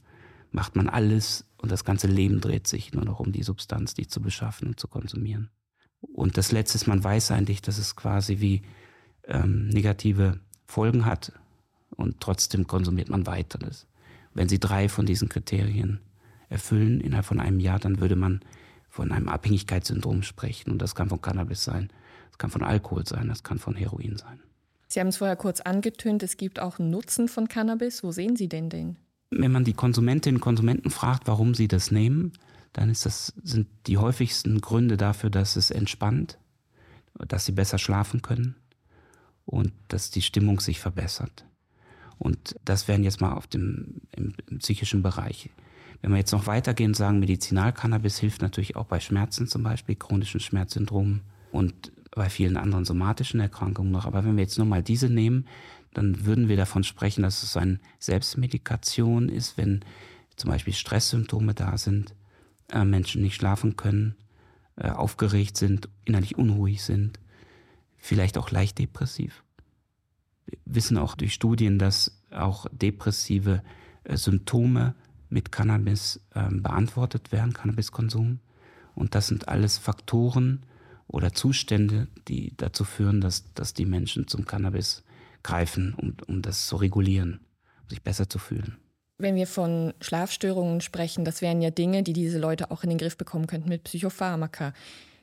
macht 0.50 0.76
man 0.76 0.88
alles 0.88 1.44
und 1.58 1.70
das 1.70 1.84
ganze 1.84 2.06
Leben 2.06 2.40
dreht 2.40 2.66
sich 2.66 2.92
nur 2.92 3.04
noch 3.04 3.20
um 3.20 3.32
die 3.32 3.42
Substanz, 3.42 3.94
die 3.94 4.06
zu 4.06 4.20
beschaffen 4.20 4.68
und 4.68 4.80
zu 4.80 4.88
konsumieren. 4.88 5.50
Und 6.00 6.36
das 6.36 6.52
Letzte 6.52 6.76
ist, 6.76 6.86
man 6.86 7.02
weiß 7.02 7.30
eigentlich, 7.32 7.60
dass 7.60 7.78
es 7.78 7.96
quasi 7.96 8.40
wie 8.40 8.62
ähm, 9.24 9.68
negative 9.68 10.40
Folgen 10.66 11.04
hat 11.04 11.32
und 11.90 12.20
trotzdem 12.20 12.66
konsumiert 12.66 13.08
man 13.08 13.26
weiteres. 13.26 13.86
Wenn 14.34 14.48
Sie 14.48 14.60
drei 14.60 14.88
von 14.88 15.06
diesen 15.06 15.28
Kriterien 15.28 16.00
erfüllen 16.48 17.00
innerhalb 17.00 17.26
von 17.26 17.40
einem 17.40 17.60
Jahr, 17.60 17.78
dann 17.78 18.00
würde 18.00 18.16
man 18.16 18.40
von 18.98 19.12
einem 19.12 19.28
Abhängigkeitssyndrom 19.28 20.24
sprechen. 20.24 20.72
Und 20.72 20.82
das 20.82 20.96
kann 20.96 21.08
von 21.08 21.22
Cannabis 21.22 21.62
sein, 21.62 21.88
das 22.30 22.38
kann 22.38 22.50
von 22.50 22.64
Alkohol 22.64 23.06
sein, 23.06 23.28
das 23.28 23.44
kann 23.44 23.60
von 23.60 23.76
Heroin 23.76 24.16
sein. 24.16 24.40
Sie 24.88 24.98
haben 24.98 25.06
es 25.06 25.18
vorher 25.18 25.36
kurz 25.36 25.60
angetönt, 25.60 26.24
es 26.24 26.36
gibt 26.36 26.58
auch 26.58 26.80
einen 26.80 26.90
Nutzen 26.90 27.28
von 27.28 27.46
Cannabis. 27.46 28.02
Wo 28.02 28.10
sehen 28.10 28.34
Sie 28.34 28.48
denn 28.48 28.70
den? 28.70 28.96
Wenn 29.30 29.52
man 29.52 29.62
die 29.62 29.72
Konsumentinnen 29.72 30.38
und 30.38 30.40
Konsumenten 30.40 30.90
fragt, 30.90 31.28
warum 31.28 31.54
sie 31.54 31.68
das 31.68 31.92
nehmen, 31.92 32.32
dann 32.72 32.88
das, 32.88 33.32
sind 33.44 33.68
die 33.86 33.98
häufigsten 33.98 34.60
Gründe 34.60 34.96
dafür, 34.96 35.30
dass 35.30 35.54
es 35.54 35.70
entspannt, 35.70 36.36
dass 37.14 37.44
sie 37.44 37.52
besser 37.52 37.78
schlafen 37.78 38.20
können 38.20 38.56
und 39.44 39.72
dass 39.86 40.10
die 40.10 40.22
Stimmung 40.22 40.58
sich 40.58 40.80
verbessert. 40.80 41.44
Und 42.18 42.56
das 42.64 42.88
wären 42.88 43.04
jetzt 43.04 43.20
mal 43.20 43.34
auf 43.34 43.46
dem 43.46 44.00
im, 44.16 44.34
im 44.50 44.58
psychischen 44.58 45.02
Bereich. 45.02 45.50
Wenn 46.00 46.10
wir 46.12 46.18
jetzt 46.18 46.32
noch 46.32 46.46
weitergehen 46.46 46.90
und 46.90 46.94
sagen, 46.94 47.18
Medizinalcannabis 47.18 48.18
hilft 48.18 48.42
natürlich 48.42 48.76
auch 48.76 48.86
bei 48.86 49.00
Schmerzen 49.00 49.48
zum 49.48 49.62
Beispiel, 49.62 49.96
chronischen 49.96 50.40
Schmerzsyndromen 50.40 51.22
und 51.50 51.92
bei 52.12 52.28
vielen 52.28 52.56
anderen 52.56 52.84
somatischen 52.84 53.40
Erkrankungen 53.40 53.90
noch. 53.90 54.06
Aber 54.06 54.24
wenn 54.24 54.36
wir 54.36 54.42
jetzt 54.42 54.58
nur 54.58 54.66
mal 54.66 54.82
diese 54.82 55.08
nehmen, 55.08 55.46
dann 55.94 56.24
würden 56.24 56.48
wir 56.48 56.56
davon 56.56 56.84
sprechen, 56.84 57.22
dass 57.22 57.42
es 57.42 57.56
eine 57.56 57.80
Selbstmedikation 57.98 59.28
ist, 59.28 59.56
wenn 59.56 59.80
zum 60.36 60.50
Beispiel 60.50 60.72
Stresssymptome 60.72 61.54
da 61.54 61.76
sind, 61.78 62.14
äh, 62.70 62.84
Menschen 62.84 63.22
nicht 63.22 63.34
schlafen 63.34 63.76
können, 63.76 64.14
äh, 64.76 64.90
aufgeregt 64.90 65.56
sind, 65.56 65.88
innerlich 66.04 66.38
unruhig 66.38 66.82
sind, 66.82 67.18
vielleicht 67.96 68.38
auch 68.38 68.50
leicht 68.50 68.78
depressiv. 68.78 69.42
Wir 70.46 70.58
wissen 70.64 70.98
auch 70.98 71.14
durch 71.16 71.34
Studien, 71.34 71.78
dass 71.78 72.22
auch 72.30 72.66
depressive 72.70 73.62
äh, 74.04 74.16
Symptome 74.16 74.94
mit 75.30 75.52
Cannabis 75.52 76.20
ähm, 76.34 76.62
beantwortet 76.62 77.32
werden, 77.32 77.52
Cannabiskonsum. 77.52 78.40
Und 78.94 79.14
das 79.14 79.28
sind 79.28 79.48
alles 79.48 79.78
Faktoren, 79.78 80.64
oder 81.08 81.32
Zustände, 81.32 82.06
die 82.28 82.52
dazu 82.56 82.84
führen, 82.84 83.20
dass, 83.20 83.52
dass 83.54 83.74
die 83.74 83.86
Menschen 83.86 84.28
zum 84.28 84.44
Cannabis 84.44 85.02
greifen, 85.42 85.94
um, 85.94 86.14
um 86.26 86.42
das 86.42 86.66
zu 86.66 86.76
regulieren, 86.76 87.40
um 87.82 87.88
sich 87.88 88.02
besser 88.02 88.28
zu 88.28 88.38
fühlen. 88.38 88.76
Wenn 89.16 89.34
wir 89.34 89.48
von 89.48 89.94
Schlafstörungen 90.00 90.80
sprechen, 90.80 91.24
das 91.24 91.42
wären 91.42 91.60
ja 91.60 91.70
Dinge, 91.70 92.04
die 92.04 92.12
diese 92.12 92.38
Leute 92.38 92.70
auch 92.70 92.84
in 92.84 92.90
den 92.90 92.98
Griff 92.98 93.16
bekommen 93.16 93.48
könnten 93.48 93.68
mit 93.68 93.84
Psychopharmaka. 93.84 94.74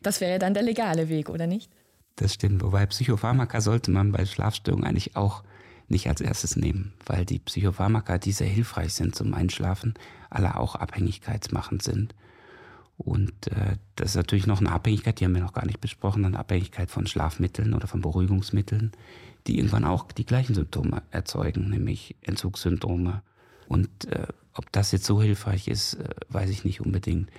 Das 0.01 0.19
wäre 0.19 0.37
dann 0.37 0.53
der 0.53 0.63
legale 0.63 1.07
Weg, 1.07 1.29
oder 1.29 1.47
nicht? 1.47 1.71
Das 2.17 2.33
stimmt. 2.33 2.61
Wobei 2.61 2.85
Psychopharmaka 2.87 3.61
sollte 3.61 3.91
man 3.91 4.11
bei 4.11 4.25
Schlafstörungen 4.25 4.85
eigentlich 4.85 5.15
auch 5.15 5.43
nicht 5.87 6.07
als 6.07 6.21
erstes 6.21 6.55
nehmen, 6.55 6.93
weil 7.05 7.25
die 7.25 7.39
Psychopharmaka, 7.39 8.17
die 8.17 8.31
sehr 8.31 8.47
hilfreich 8.47 8.93
sind 8.93 9.15
zum 9.15 9.33
Einschlafen, 9.33 9.93
alle 10.29 10.57
auch 10.57 10.75
abhängigkeitsmachend 10.75 11.83
sind. 11.83 12.15
Und 12.97 13.47
äh, 13.47 13.75
das 13.95 14.11
ist 14.11 14.15
natürlich 14.15 14.47
noch 14.47 14.61
eine 14.61 14.71
Abhängigkeit, 14.71 15.19
die 15.19 15.25
haben 15.25 15.35
wir 15.35 15.41
noch 15.41 15.53
gar 15.53 15.65
nicht 15.65 15.81
besprochen, 15.81 16.25
eine 16.25 16.39
Abhängigkeit 16.39 16.89
von 16.89 17.07
Schlafmitteln 17.07 17.73
oder 17.73 17.87
von 17.87 18.01
Beruhigungsmitteln, 18.01 18.91
die 19.47 19.57
irgendwann 19.57 19.85
auch 19.85 20.11
die 20.11 20.25
gleichen 20.25 20.55
Symptome 20.55 21.03
erzeugen, 21.11 21.69
nämlich 21.69 22.15
Entzugssyndrome. 22.21 23.21
Und 23.67 24.05
äh, 24.05 24.27
ob 24.53 24.71
das 24.71 24.91
jetzt 24.91 25.05
so 25.05 25.21
hilfreich 25.21 25.67
ist, 25.67 25.95
äh, 25.95 26.09
weiß 26.29 26.49
ich 26.49 26.63
nicht 26.63 26.81
unbedingt. 26.81 27.29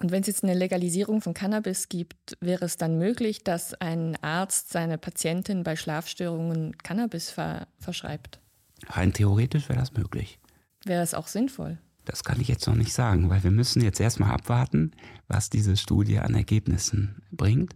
Und 0.00 0.12
wenn 0.12 0.22
es 0.22 0.28
jetzt 0.28 0.44
eine 0.44 0.54
Legalisierung 0.54 1.20
von 1.20 1.34
Cannabis 1.34 1.90
gibt, 1.90 2.38
wäre 2.40 2.64
es 2.64 2.78
dann 2.78 2.96
möglich, 2.98 3.44
dass 3.44 3.74
ein 3.74 4.16
Arzt 4.22 4.70
seine 4.70 4.96
Patientin 4.96 5.62
bei 5.62 5.76
Schlafstörungen 5.76 6.76
Cannabis 6.78 7.30
ver 7.30 7.68
verschreibt? 7.78 8.40
Rein 8.88 9.12
theoretisch 9.12 9.68
wäre 9.68 9.78
das 9.78 9.92
möglich. 9.92 10.38
Wäre 10.86 11.02
es 11.02 11.12
auch 11.12 11.26
sinnvoll? 11.26 11.76
Das 12.06 12.24
kann 12.24 12.40
ich 12.40 12.48
jetzt 12.48 12.66
noch 12.66 12.74
nicht 12.74 12.94
sagen, 12.94 13.28
weil 13.28 13.44
wir 13.44 13.50
müssen 13.50 13.82
jetzt 13.82 14.00
erstmal 14.00 14.30
abwarten, 14.30 14.92
was 15.28 15.50
diese 15.50 15.76
Studie 15.76 16.18
an 16.18 16.34
Ergebnissen 16.34 17.22
bringt, 17.30 17.74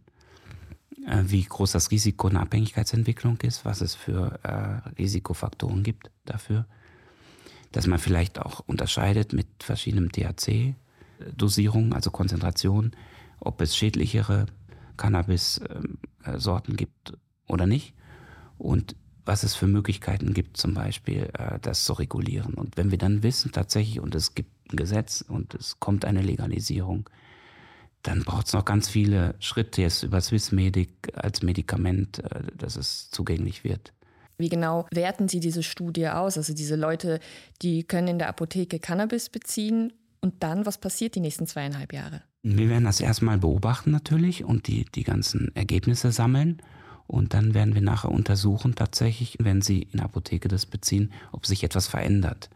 äh, 1.06 1.24
wie 1.26 1.44
groß 1.44 1.72
das 1.72 1.90
Risiko 1.90 2.28
einer 2.28 2.40
Abhängigkeitsentwicklung 2.40 3.38
ist, 3.42 3.66
was 3.66 3.82
es 3.82 3.94
für 3.94 4.40
äh, 4.42 4.88
Risikofaktoren 4.98 5.82
gibt 5.82 6.10
dafür, 6.24 6.66
dass 7.70 7.86
man 7.86 7.98
vielleicht 7.98 8.38
auch 8.38 8.60
unterscheidet 8.60 9.34
mit 9.34 9.46
verschiedenen 9.62 10.10
THC-Dosierungen, 11.18 11.92
also 11.92 12.10
Konzentration, 12.10 12.92
ob 13.40 13.60
es 13.60 13.76
schädlichere 13.76 14.46
Cannabis-Sorten 14.96 16.76
gibt 16.76 17.14
oder 17.48 17.66
nicht. 17.66 17.94
Und 18.58 18.96
was 19.24 19.42
es 19.42 19.54
für 19.54 19.66
Möglichkeiten 19.66 20.34
gibt, 20.34 20.56
zum 20.56 20.74
Beispiel 20.74 21.30
äh, 21.38 21.58
das 21.60 21.84
zu 21.84 21.94
regulieren. 21.94 22.54
Und 22.54 22.76
wenn 22.76 22.90
wir 22.90 22.98
dann 22.98 23.22
wissen 23.22 23.52
tatsächlich, 23.52 24.00
und 24.00 24.14
es 24.14 24.34
gibt 24.34 24.72
ein 24.72 24.76
Gesetz 24.76 25.24
und 25.26 25.54
es 25.54 25.80
kommt 25.80 26.04
eine 26.04 26.22
Legalisierung, 26.22 27.08
dann 28.02 28.22
braucht 28.22 28.48
es 28.48 28.52
noch 28.52 28.66
ganz 28.66 28.88
viele 28.88 29.34
Schritte 29.38 29.80
jetzt 29.80 30.02
über 30.02 30.20
Swissmedic 30.20 30.90
als 31.14 31.42
Medikament, 31.42 32.18
äh, 32.18 32.42
dass 32.56 32.76
es 32.76 33.10
zugänglich 33.10 33.64
wird. 33.64 33.92
Wie 34.36 34.48
genau 34.48 34.86
werten 34.90 35.28
Sie 35.28 35.40
diese 35.40 35.62
Studie 35.62 36.08
aus? 36.08 36.36
Also 36.36 36.54
diese 36.54 36.76
Leute, 36.76 37.20
die 37.62 37.84
können 37.84 38.08
in 38.08 38.18
der 38.18 38.28
Apotheke 38.28 38.78
Cannabis 38.78 39.30
beziehen 39.30 39.92
und 40.24 40.42
dann, 40.42 40.64
was 40.64 40.78
passiert 40.78 41.14
die 41.16 41.20
nächsten 41.20 41.46
zweieinhalb 41.46 41.92
Jahre? 41.92 42.22
Wir 42.42 42.70
werden 42.70 42.84
das 42.84 43.00
erstmal 43.00 43.36
beobachten 43.36 43.90
natürlich 43.90 44.42
und 44.42 44.68
die, 44.68 44.86
die 44.86 45.04
ganzen 45.04 45.54
Ergebnisse 45.54 46.12
sammeln. 46.12 46.62
Und 47.06 47.34
dann 47.34 47.52
werden 47.52 47.74
wir 47.74 47.82
nachher 47.82 48.10
untersuchen, 48.10 48.74
tatsächlich, 48.74 49.36
wenn 49.40 49.60
Sie 49.60 49.82
in 49.82 49.98
der 49.98 50.06
Apotheke 50.06 50.48
das 50.48 50.64
beziehen, 50.64 51.12
ob 51.30 51.44
sich 51.44 51.62
etwas 51.62 51.88
verändert. 51.88 52.48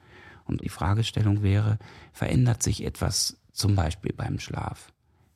Und 0.47 0.63
die 0.63 0.71
Fragestellung 0.71 1.43
wäre, 1.43 1.79
verändert 2.15 2.63
sich 2.63 2.83
etwas 2.87 3.37
zum 3.53 3.75
Beispiel 3.75 4.15
beim 4.17 4.39
Schlaf, 4.39 4.91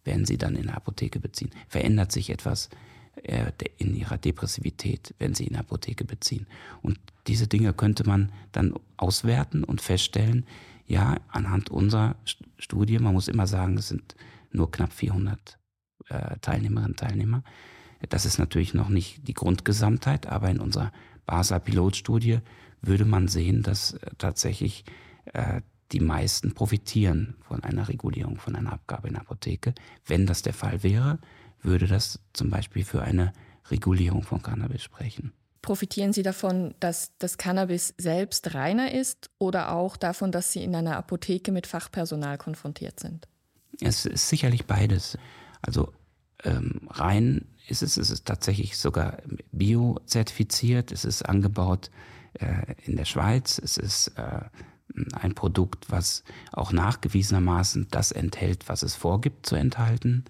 wenn 0.05 0.25
Sie 0.25 0.39
dann 0.39 0.57
in 0.57 0.69
der 0.69 0.77
Apotheke 0.77 1.21
beziehen? 1.21 1.51
Verändert 1.69 2.12
sich 2.12 2.31
etwas 2.31 2.71
äh, 3.25 3.53
in 3.77 3.95
Ihrer 3.95 4.17
Depressivität, 4.17 5.15
wenn 5.19 5.35
Sie 5.35 5.45
in 5.45 5.53
der 5.53 5.61
Apotheke 5.61 6.07
beziehen? 6.07 6.47
Und 6.81 6.99
diese 7.27 7.47
Dinge 7.47 7.75
könnte 7.75 8.07
man 8.07 8.33
dann 8.53 8.73
auswerten 8.97 9.65
und 9.65 9.83
feststellen, 9.83 10.47
ja, 10.87 11.17
anhand 11.29 11.71
unserer 11.71 12.17
Studie, 12.59 12.99
man 12.99 13.15
muss 13.15 13.29
immer 13.29 13.47
sagen, 13.47 13.77
es 13.77 13.89
sind 13.89 14.15
nur 14.51 14.71
knapp 14.71 14.93
400 14.93 15.59
äh, 16.09 16.39
Teilnehmerinnen 16.41 16.93
und 16.93 16.99
Teilnehmer, 16.99 17.43
das 18.09 18.27
ist 18.27 18.39
natürlich 18.39 18.75
noch 18.75 18.89
nicht 18.89 19.27
die 19.29 19.35
Grundgesamtheit, 19.35 20.27
aber 20.27 20.51
in 20.51 20.61
unserer 20.61 20.93
Basler-Pilotstudie 21.27 22.41
würde 22.81 23.05
man 23.05 23.29
sehen, 23.29 23.62
dass 23.62 23.95
äh, 23.95 24.11
tatsächlich 24.19 24.85
äh, 25.33 25.61
die 25.93 26.01
meisten 26.01 26.55
profitieren 26.55 27.37
von 27.43 27.62
einer 27.62 27.89
Regulierung, 27.89 28.39
von 28.39 28.57
einer 28.57 28.73
Abgabe 28.73 29.09
in 29.09 29.15
der 29.15 29.23
Apotheke. 29.23 29.75
Wenn 30.07 30.27
das 30.27 30.43
der 30.43 30.55
Fall 30.55 30.83
wäre, 30.83 31.19
würde 31.62 31.87
das 31.87 32.19
zum 32.33 32.51
Beispiel 32.51 32.85
für 32.85 33.03
eine 33.03 33.33
Regulierung 33.71 34.23
von 34.23 34.43
Cannabis 34.43 34.83
sprechen. 34.83 35.33
Profitieren 35.62 36.12
Sie 36.12 36.25
davon, 36.25 36.75
dass 36.81 37.12
das 37.19 37.38
Cannabis 37.38 37.95
selbst 37.97 38.54
reiner 38.54 38.92
ist 38.92 39.31
oder 39.38 39.73
auch 39.73 39.97
davon, 39.97 40.33
dass 40.33 40.52
Sie 40.52 40.62
in 40.62 40.75
einer 40.75 40.97
Apotheke 40.97 41.52
mit 41.52 41.69
Fachpersonal 41.69 42.37
konfrontiert 42.37 42.99
sind? 42.99 43.28
Es 43.81 44.04
ist 44.04 44.28
sicherlich 44.28 44.66
beides. 44.66 45.16
Also 45.62 45.92
ähm, 46.42 46.88
rein 46.90 47.47
ist 47.69 47.83
es, 47.83 47.97
es 47.97 48.11
ist 48.11 48.26
tatsächlich 48.26 48.76
sogar 48.76 49.19
biozertifiziert, 49.52 50.90
es 50.90 51.04
ist 51.04 51.23
angebaut 51.23 51.90
äh, 52.35 52.75
in 52.85 52.97
der 52.97 53.04
Schweiz, 53.04 53.61
es 53.62 53.76
ist 53.76 54.09
äh, 54.19 54.40
ein 55.12 55.35
Produkt, 55.35 55.90
was 55.90 56.25
auch 56.52 56.73
nachgewiesenermaßen 56.73 57.87
das 57.90 58.12
enthält, 58.12 58.69
was 58.69 58.83
es 58.83 58.97
vorgibt 58.97 59.47
zu 59.47 59.54
enthalten. 59.54 60.25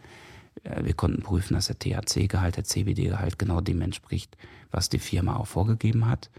Äh, 0.62 0.84
wir 0.84 0.94
konnten 0.94 1.22
prüfen, 1.22 1.54
dass 1.54 1.68
der 1.68 1.78
THC-Gehalt, 1.78 2.56
der 2.56 2.64
CBD-Gehalt 2.64 3.38
genau 3.38 3.62
dem 3.62 3.80
entspricht, 3.80 4.36
was 4.72 4.88
die 4.88 4.98
Firma 4.98 5.36
auch 5.36 5.46
vorgegeben 5.46 6.06
hat. 6.08 6.30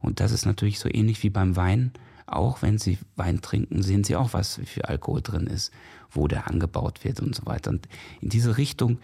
Und 0.00 0.20
das 0.20 0.32
ist 0.32 0.44
natürlich 0.44 0.78
so 0.78 0.88
ähnlich 0.92 1.22
wie 1.22 1.30
beim 1.30 1.56
Wein. 1.56 1.92
Auch 2.26 2.60
wenn 2.60 2.78
Sie 2.78 2.98
Wein 3.14 3.40
trinken, 3.40 3.82
sehen 3.82 4.04
Sie 4.04 4.16
auch, 4.16 4.32
was 4.32 4.60
viel 4.64 4.82
Alkohol 4.82 5.22
drin 5.22 5.46
ist, 5.46 5.72
wo 6.10 6.28
der 6.28 6.48
angebaut 6.48 7.04
wird 7.04 7.20
und 7.20 7.34
so 7.34 7.46
weiter. 7.46 7.70
Und 7.70 7.88
in 8.20 8.28
diese 8.28 8.58
Richtung 8.58 8.98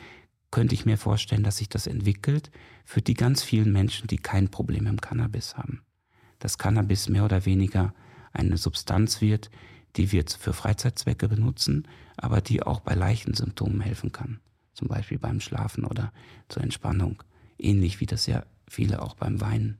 könnte 0.50 0.74
ich 0.74 0.84
mir 0.84 0.98
vorstellen, 0.98 1.44
dass 1.44 1.56
sich 1.56 1.68
das 1.68 1.86
entwickelt 1.86 2.50
für 2.84 3.00
die 3.00 3.14
ganz 3.14 3.42
vielen 3.42 3.72
Menschen, 3.72 4.06
die 4.08 4.18
kein 4.18 4.48
Problem 4.48 4.86
im 4.86 5.00
Cannabis 5.00 5.56
haben. 5.56 5.82
Dass 6.40 6.58
Cannabis 6.58 7.08
mehr 7.08 7.24
oder 7.24 7.46
weniger 7.46 7.94
eine 8.32 8.56
Substanz 8.56 9.20
wird, 9.20 9.50
die 9.96 10.12
wir 10.12 10.24
für 10.26 10.52
Freizeitzwecke 10.52 11.28
benutzen, 11.28 11.86
aber 12.16 12.40
die 12.40 12.62
auch 12.62 12.80
bei 12.80 12.94
leichten 12.94 13.34
Symptomen 13.34 13.80
helfen 13.80 14.12
kann. 14.12 14.40
Zum 14.74 14.88
Beispiel 14.88 15.18
beim 15.18 15.40
Schlafen 15.40 15.84
oder 15.84 16.12
zur 16.48 16.62
Entspannung. 16.62 17.22
Ähnlich 17.58 18.00
wie 18.00 18.06
das 18.06 18.26
ja 18.26 18.44
viele 18.72 19.02
auch 19.02 19.14
beim 19.14 19.40
Weinen 19.40 19.78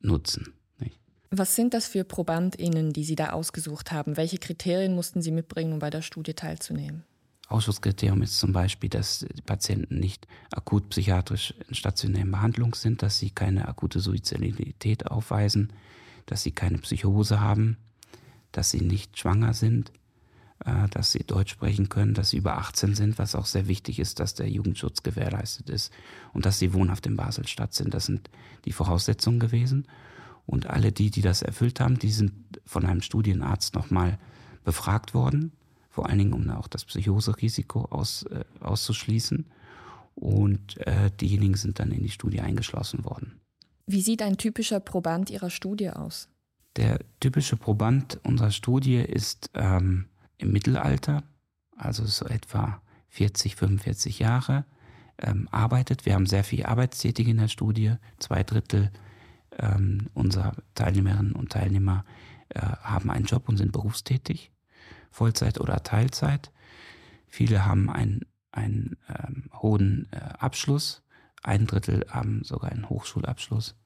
nutzen. 0.00 0.54
Nicht? 0.78 0.98
Was 1.30 1.54
sind 1.54 1.74
das 1.74 1.86
für 1.86 2.04
ProbandInnen, 2.04 2.92
die 2.92 3.04
Sie 3.04 3.14
da 3.14 3.30
ausgesucht 3.30 3.92
haben? 3.92 4.16
Welche 4.16 4.38
Kriterien 4.38 4.94
mussten 4.94 5.22
Sie 5.22 5.30
mitbringen, 5.30 5.72
um 5.72 5.78
bei 5.78 5.90
der 5.90 6.02
Studie 6.02 6.34
teilzunehmen? 6.34 7.04
Ausschusskriterium 7.48 8.22
ist 8.22 8.38
zum 8.38 8.52
Beispiel, 8.52 8.88
dass 8.88 9.26
die 9.36 9.42
Patienten 9.42 9.98
nicht 9.98 10.26
akut 10.52 10.88
psychiatrisch 10.90 11.52
in 11.68 11.74
stationären 11.74 12.30
Behandlung 12.30 12.74
sind, 12.74 13.02
dass 13.02 13.18
sie 13.18 13.30
keine 13.30 13.66
akute 13.66 13.98
Suizidalität 13.98 15.08
aufweisen, 15.08 15.72
dass 16.26 16.44
sie 16.44 16.52
keine 16.52 16.78
Psychose 16.78 17.40
haben, 17.40 17.76
dass 18.52 18.70
sie 18.70 18.80
nicht 18.80 19.18
schwanger 19.18 19.52
sind, 19.52 19.90
dass 20.90 21.12
sie 21.12 21.20
Deutsch 21.20 21.52
sprechen 21.52 21.88
können, 21.88 22.14
dass 22.14 22.30
sie 22.30 22.36
über 22.36 22.58
18 22.58 22.94
sind, 22.94 23.18
was 23.18 23.34
auch 23.34 23.46
sehr 23.46 23.66
wichtig 23.66 23.98
ist, 23.98 24.20
dass 24.20 24.34
der 24.34 24.48
Jugendschutz 24.48 25.02
gewährleistet 25.02 25.70
ist 25.70 25.92
und 26.32 26.44
dass 26.44 26.58
sie 26.58 26.74
wohnhaft 26.74 27.06
in 27.06 27.16
Basel-Stadt 27.16 27.72
sind. 27.72 27.94
Das 27.94 28.06
sind 28.06 28.28
die 28.66 28.72
Voraussetzungen 28.72 29.40
gewesen. 29.40 29.86
Und 30.46 30.66
alle 30.66 30.92
die, 30.92 31.10
die 31.10 31.22
das 31.22 31.42
erfüllt 31.42 31.80
haben, 31.80 31.98
die 31.98 32.10
sind 32.10 32.32
von 32.66 32.84
einem 32.84 33.02
Studienarzt 33.02 33.74
nochmal 33.74 34.18
befragt 34.64 35.14
worden, 35.14 35.52
vor 35.88 36.08
allen 36.08 36.18
Dingen, 36.18 36.32
um 36.32 36.50
auch 36.50 36.68
das 36.68 36.84
Psychoserisiko 36.84 37.86
aus, 37.90 38.24
äh, 38.24 38.44
auszuschließen. 38.60 39.46
Und 40.14 40.76
äh, 40.86 41.10
diejenigen 41.20 41.54
sind 41.54 41.78
dann 41.78 41.92
in 41.92 42.02
die 42.02 42.10
Studie 42.10 42.40
eingeschlossen 42.40 43.04
worden. 43.04 43.40
Wie 43.86 44.02
sieht 44.02 44.22
ein 44.22 44.36
typischer 44.36 44.80
Proband 44.80 45.30
Ihrer 45.30 45.50
Studie 45.50 45.90
aus? 45.90 46.28
Der 46.76 47.00
typische 47.18 47.56
Proband 47.56 48.20
unserer 48.22 48.50
Studie 48.50 48.96
ist 48.96 49.50
ähm, 49.54 50.06
im 50.40 50.52
Mittelalter, 50.52 51.22
also 51.76 52.04
so 52.04 52.26
etwa 52.26 52.80
40, 53.08 53.56
45 53.56 54.18
Jahre, 54.18 54.64
ähm, 55.18 55.48
arbeitet. 55.50 56.06
Wir 56.06 56.14
haben 56.14 56.26
sehr 56.26 56.44
viele 56.44 56.68
Arbeitstätige 56.68 57.30
in 57.30 57.38
der 57.38 57.48
Studie. 57.48 57.94
Zwei 58.18 58.42
Drittel 58.42 58.90
ähm, 59.58 60.08
unserer 60.14 60.54
Teilnehmerinnen 60.74 61.32
und 61.32 61.52
Teilnehmer 61.52 62.04
äh, 62.50 62.60
haben 62.60 63.10
einen 63.10 63.26
Job 63.26 63.48
und 63.48 63.56
sind 63.56 63.72
berufstätig, 63.72 64.52
Vollzeit 65.10 65.60
oder 65.60 65.82
Teilzeit. 65.82 66.50
Viele 67.26 67.66
haben 67.66 67.90
einen, 67.90 68.22
einen 68.52 68.96
ähm, 69.08 69.50
hohen 69.54 70.08
äh, 70.12 70.16
Abschluss. 70.38 71.02
Ein 71.42 71.66
Drittel 71.66 72.06
haben 72.08 72.42
sogar 72.44 72.70
einen 72.72 72.88
Hochschulabschluss. 72.88 73.76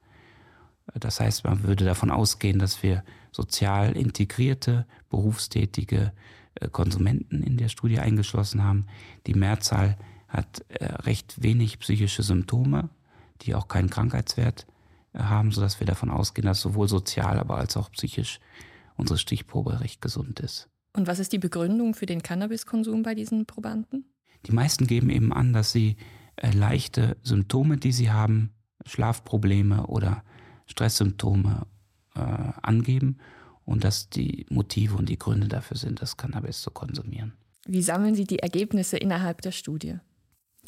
Das 0.94 1.20
heißt, 1.20 1.44
man 1.44 1.62
würde 1.62 1.84
davon 1.84 2.10
ausgehen, 2.10 2.58
dass 2.58 2.82
wir 2.82 3.04
sozial 3.32 3.96
integrierte, 3.96 4.86
berufstätige 5.08 6.12
Konsumenten 6.70 7.42
in 7.42 7.56
der 7.56 7.68
Studie 7.68 7.98
eingeschlossen 7.98 8.62
haben. 8.62 8.86
Die 9.26 9.34
Mehrzahl 9.34 9.96
hat 10.28 10.64
äh, 10.68 10.84
recht 10.84 11.42
wenig 11.42 11.78
psychische 11.78 12.22
Symptome, 12.22 12.90
die 13.42 13.54
auch 13.54 13.68
keinen 13.68 13.90
Krankheitswert 13.90 14.66
äh, 15.12 15.20
haben, 15.20 15.52
sodass 15.52 15.80
wir 15.80 15.86
davon 15.86 16.10
ausgehen, 16.10 16.46
dass 16.46 16.60
sowohl 16.60 16.88
sozial, 16.88 17.38
aber 17.38 17.56
als 17.56 17.76
auch 17.76 17.90
psychisch 17.92 18.40
unsere 18.96 19.18
Stichprobe 19.18 19.80
recht 19.80 20.00
gesund 20.00 20.40
ist. 20.40 20.68
Und 20.96 21.06
was 21.06 21.18
ist 21.18 21.32
die 21.32 21.38
Begründung 21.38 21.94
für 21.94 22.06
den 22.06 22.22
Cannabiskonsum 22.22 23.02
bei 23.02 23.14
diesen 23.14 23.46
Probanden? 23.46 24.04
Die 24.46 24.52
meisten 24.52 24.86
geben 24.86 25.10
eben 25.10 25.32
an, 25.32 25.52
dass 25.52 25.72
sie 25.72 25.96
leichte 26.40 27.16
Symptome, 27.22 27.76
die 27.78 27.92
sie 27.92 28.10
haben, 28.10 28.50
Schlafprobleme 28.86 29.86
oder 29.86 30.22
Stresssymptome 30.66 31.66
äh, 32.14 32.20
angeben 32.62 33.18
und 33.64 33.84
dass 33.84 34.10
die 34.10 34.46
Motive 34.50 34.96
und 34.96 35.08
die 35.08 35.18
Gründe 35.18 35.48
dafür 35.48 35.76
sind, 35.76 36.02
das 36.02 36.16
Cannabis 36.16 36.60
zu 36.60 36.70
konsumieren. 36.70 37.32
Wie 37.66 37.82
sammeln 37.82 38.14
Sie 38.14 38.24
die 38.24 38.40
Ergebnisse 38.40 38.96
innerhalb 38.96 39.40
der 39.40 39.52
Studie? 39.52 39.96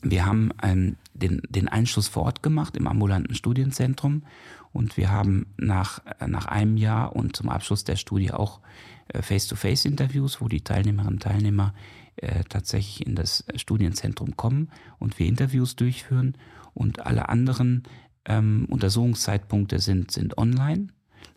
Wir 0.03 0.27
haben 0.27 0.51
ähm, 0.63 0.97
den, 1.15 1.43
den 1.49 1.69
Einschluss 1.69 2.09
vor 2.09 2.25
Ort 2.25 2.43
gemacht 2.43 2.77
im 2.77 2.87
ambulanten 2.87 3.35
Studienzentrum 3.35 4.25
und 4.73 4.97
wir 4.97 5.11
haben 5.11 5.47
nach, 5.57 6.01
äh, 6.21 6.27
nach 6.27 6.47
einem 6.47 6.77
Jahr 6.77 7.17
und 7.17 7.35
zum 7.35 7.49
Abschluss 7.49 7.85
der 7.85 7.97
Studie 7.97 8.33
auch 8.33 8.61
äh, 9.09 9.23
Face-to-Face-Interviews, 9.23 10.41
wo 10.41 10.49
die 10.49 10.63
Teilnehmerinnen 10.63 11.15
und 11.15 11.23
Teilnehmer 11.23 11.75
äh, 12.17 12.45
tatsächlich 12.45 13.07
in 13.07 13.15
das 13.15 13.45
Studienzentrum 13.57 14.37
kommen 14.37 14.71
und 14.99 15.19
wir 15.19 15.27
Interviews 15.27 15.77
durchführen 15.77 16.37
und 16.75 17.07
alle 17.07 17.29
anderen 17.29 17.85
ähm, 18.27 18.67
Untersuchungszeitpunkte 18.69 19.79
sind, 19.79 20.11
sind 20.11 20.37
online. 20.37 20.89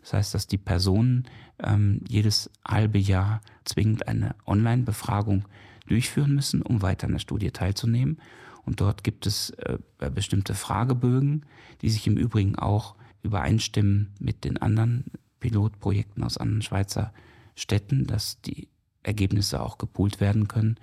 Das 0.02 0.14
heißt, 0.14 0.34
dass 0.34 0.46
die 0.46 0.58
Personen 0.58 1.26
ähm, 1.58 2.02
jedes 2.08 2.50
halbe 2.66 2.98
Jahr 2.98 3.40
zwingend 3.64 4.08
eine 4.08 4.34
Online-Befragung 4.46 5.44
durchführen 5.86 6.34
müssen, 6.34 6.62
um 6.62 6.82
weiter 6.82 7.06
an 7.06 7.12
der 7.12 7.18
Studie 7.18 7.50
teilzunehmen. 7.50 8.18
Und 8.64 8.80
dort 8.80 9.04
gibt 9.04 9.26
es 9.26 9.50
äh, 9.50 9.78
bestimmte 10.14 10.54
Fragebögen, 10.54 11.44
die 11.82 11.90
sich 11.90 12.06
im 12.06 12.16
Übrigen 12.16 12.56
auch 12.56 12.94
übereinstimmen 13.22 14.10
mit 14.18 14.44
den 14.44 14.58
anderen 14.58 15.04
Pilotprojekten 15.40 16.22
aus 16.22 16.38
anderen 16.38 16.62
Schweizer 16.62 17.12
Städten, 17.54 18.06
dass 18.06 18.40
die 18.40 18.68
Ergebnisse 19.02 19.60
auch 19.60 19.78
gepoolt 19.78 20.20
werden 20.20 20.48
können. 20.48 20.76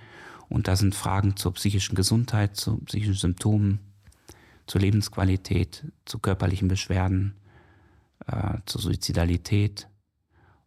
Und 0.49 0.67
da 0.67 0.75
sind 0.75 0.95
Fragen 0.95 1.35
zur 1.35 1.53
psychischen 1.53 1.95
Gesundheit, 1.95 2.55
zu 2.55 2.77
psychischen 2.79 3.15
Symptomen, 3.15 3.79
zur 4.65 4.81
Lebensqualität, 4.81 5.85
zu 6.05 6.19
körperlichen 6.19 6.67
Beschwerden, 6.67 7.35
äh, 8.25 8.57
zur 8.65 8.81
Suizidalität 8.81 9.87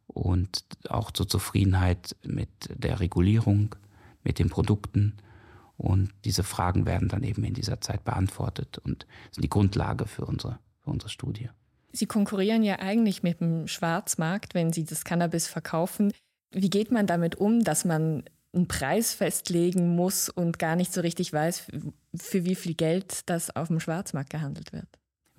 und 0.06 0.64
auch 0.88 1.10
zur 1.10 1.28
Zufriedenheit 1.28 2.16
mit 2.24 2.48
der 2.68 3.00
Regulierung, 3.00 3.74
mit 4.22 4.38
den 4.38 4.48
Produkten. 4.50 5.16
Und 5.76 6.12
diese 6.24 6.42
Fragen 6.42 6.84
werden 6.84 7.08
dann 7.08 7.22
eben 7.22 7.44
in 7.44 7.54
dieser 7.54 7.80
Zeit 7.80 8.04
beantwortet 8.04 8.78
und 8.78 9.06
sind 9.30 9.42
die 9.42 9.48
Grundlage 9.50 10.06
für 10.06 10.26
unsere, 10.26 10.58
für 10.82 10.90
unsere 10.90 11.08
Studie. 11.08 11.48
Sie 11.92 12.06
konkurrieren 12.06 12.62
ja 12.62 12.78
eigentlich 12.78 13.22
mit 13.22 13.40
dem 13.40 13.66
Schwarzmarkt, 13.66 14.54
wenn 14.54 14.72
Sie 14.72 14.84
das 14.84 15.04
Cannabis 15.04 15.48
verkaufen. 15.48 16.12
Wie 16.52 16.70
geht 16.70 16.90
man 16.90 17.06
damit 17.06 17.36
um, 17.36 17.64
dass 17.64 17.84
man 17.84 18.24
einen 18.52 18.68
Preis 18.68 19.14
festlegen 19.14 19.94
muss 19.94 20.28
und 20.28 20.58
gar 20.58 20.76
nicht 20.76 20.92
so 20.92 21.00
richtig 21.00 21.32
weiß, 21.32 21.66
für 22.14 22.44
wie 22.44 22.54
viel 22.54 22.74
Geld 22.74 23.28
das 23.28 23.54
auf 23.54 23.68
dem 23.68 23.80
Schwarzmarkt 23.80 24.30
gehandelt 24.30 24.72
wird. 24.72 24.88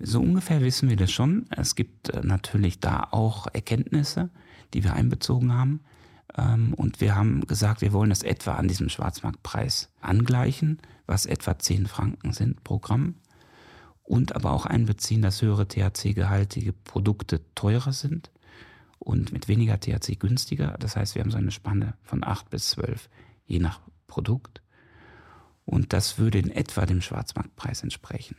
So 0.04 0.20
ungefähr 0.20 0.60
wissen 0.60 0.88
wir 0.88 0.96
das 0.96 1.12
schon. 1.12 1.46
Es 1.50 1.76
gibt 1.76 2.08
äh, 2.08 2.20
natürlich 2.22 2.80
da 2.80 3.06
auch 3.12 3.46
Erkenntnisse, 3.52 4.30
die 4.74 4.82
wir 4.82 4.94
einbezogen 4.94 5.54
haben. 5.54 5.80
Ähm, 6.36 6.74
und 6.74 7.00
wir 7.00 7.14
haben 7.14 7.46
gesagt, 7.46 7.82
wir 7.82 7.92
wollen 7.92 8.10
das 8.10 8.24
etwa 8.24 8.54
an 8.54 8.66
diesem 8.66 8.88
Schwarzmarktpreis 8.88 9.90
angleichen, 10.00 10.80
was 11.06 11.24
etwa 11.24 11.56
10 11.56 11.86
Franken 11.86 12.32
sind 12.32 12.64
pro 12.64 12.80
Gramm. 12.80 13.14
Und 14.02 14.34
aber 14.34 14.50
auch 14.50 14.66
einbeziehen, 14.66 15.22
dass 15.22 15.40
höhere 15.40 15.68
THC-gehaltige 15.68 16.72
Produkte 16.72 17.40
teurer 17.54 17.92
sind 17.92 18.32
und 18.98 19.32
mit 19.32 19.46
weniger 19.46 19.78
THC 19.78 20.18
günstiger. 20.18 20.76
Das 20.80 20.96
heißt, 20.96 21.14
wir 21.14 21.22
haben 21.22 21.30
so 21.30 21.38
eine 21.38 21.52
Spanne 21.52 21.94
von 22.02 22.24
8 22.24 22.50
bis 22.50 22.70
12, 22.70 23.08
je 23.46 23.60
nach 23.60 23.80
Produkt. 24.08 24.62
Und 25.64 25.92
das 25.92 26.18
würde 26.18 26.40
in 26.40 26.50
etwa 26.50 26.86
dem 26.86 27.00
Schwarzmarktpreis 27.00 27.84
entsprechen. 27.84 28.34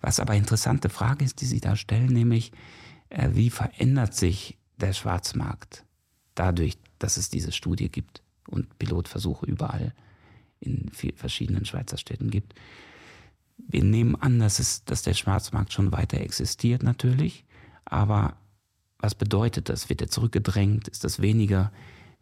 Was 0.00 0.20
aber 0.20 0.34
interessante 0.34 0.88
Frage 0.88 1.24
ist, 1.24 1.40
die 1.40 1.46
Sie 1.46 1.60
da 1.60 1.76
stellen, 1.76 2.12
nämlich, 2.12 2.52
äh, 3.08 3.30
wie 3.32 3.50
verändert 3.50 4.14
sich 4.14 4.58
der 4.76 4.92
Schwarzmarkt 4.92 5.84
dadurch, 6.34 6.76
dass 6.98 7.16
es 7.16 7.28
diese 7.28 7.52
Studie 7.52 7.88
gibt 7.88 8.22
und 8.48 8.78
Pilotversuche 8.78 9.46
überall 9.46 9.94
in 10.60 10.90
verschiedenen 10.90 11.64
Schweizer 11.64 11.98
Städten 11.98 12.30
gibt. 12.30 12.54
Wir 13.58 13.84
nehmen 13.84 14.16
an, 14.16 14.38
dass, 14.38 14.58
es, 14.58 14.84
dass 14.84 15.02
der 15.02 15.14
Schwarzmarkt 15.14 15.72
schon 15.72 15.92
weiter 15.92 16.20
existiert 16.20 16.82
natürlich, 16.82 17.44
aber 17.84 18.36
was 18.98 19.14
bedeutet 19.14 19.68
das? 19.68 19.88
Wird 19.88 20.00
er 20.00 20.08
zurückgedrängt? 20.08 20.88
Ist 20.88 21.04
das 21.04 21.20
weniger? 21.20 21.72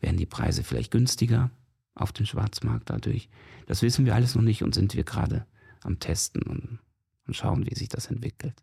Werden 0.00 0.16
die 0.16 0.26
Preise 0.26 0.64
vielleicht 0.64 0.90
günstiger 0.90 1.50
auf 1.94 2.12
dem 2.12 2.26
Schwarzmarkt 2.26 2.90
dadurch? 2.90 3.28
Das 3.66 3.82
wissen 3.82 4.04
wir 4.04 4.14
alles 4.14 4.34
noch 4.34 4.42
nicht 4.42 4.62
und 4.62 4.74
sind 4.74 4.94
wir 4.94 5.04
gerade 5.04 5.46
am 5.82 5.98
Testen 6.00 6.42
und, 6.42 6.78
und 7.26 7.34
schauen, 7.34 7.66
wie 7.66 7.74
sich 7.74 7.88
das 7.88 8.06
entwickelt. 8.06 8.54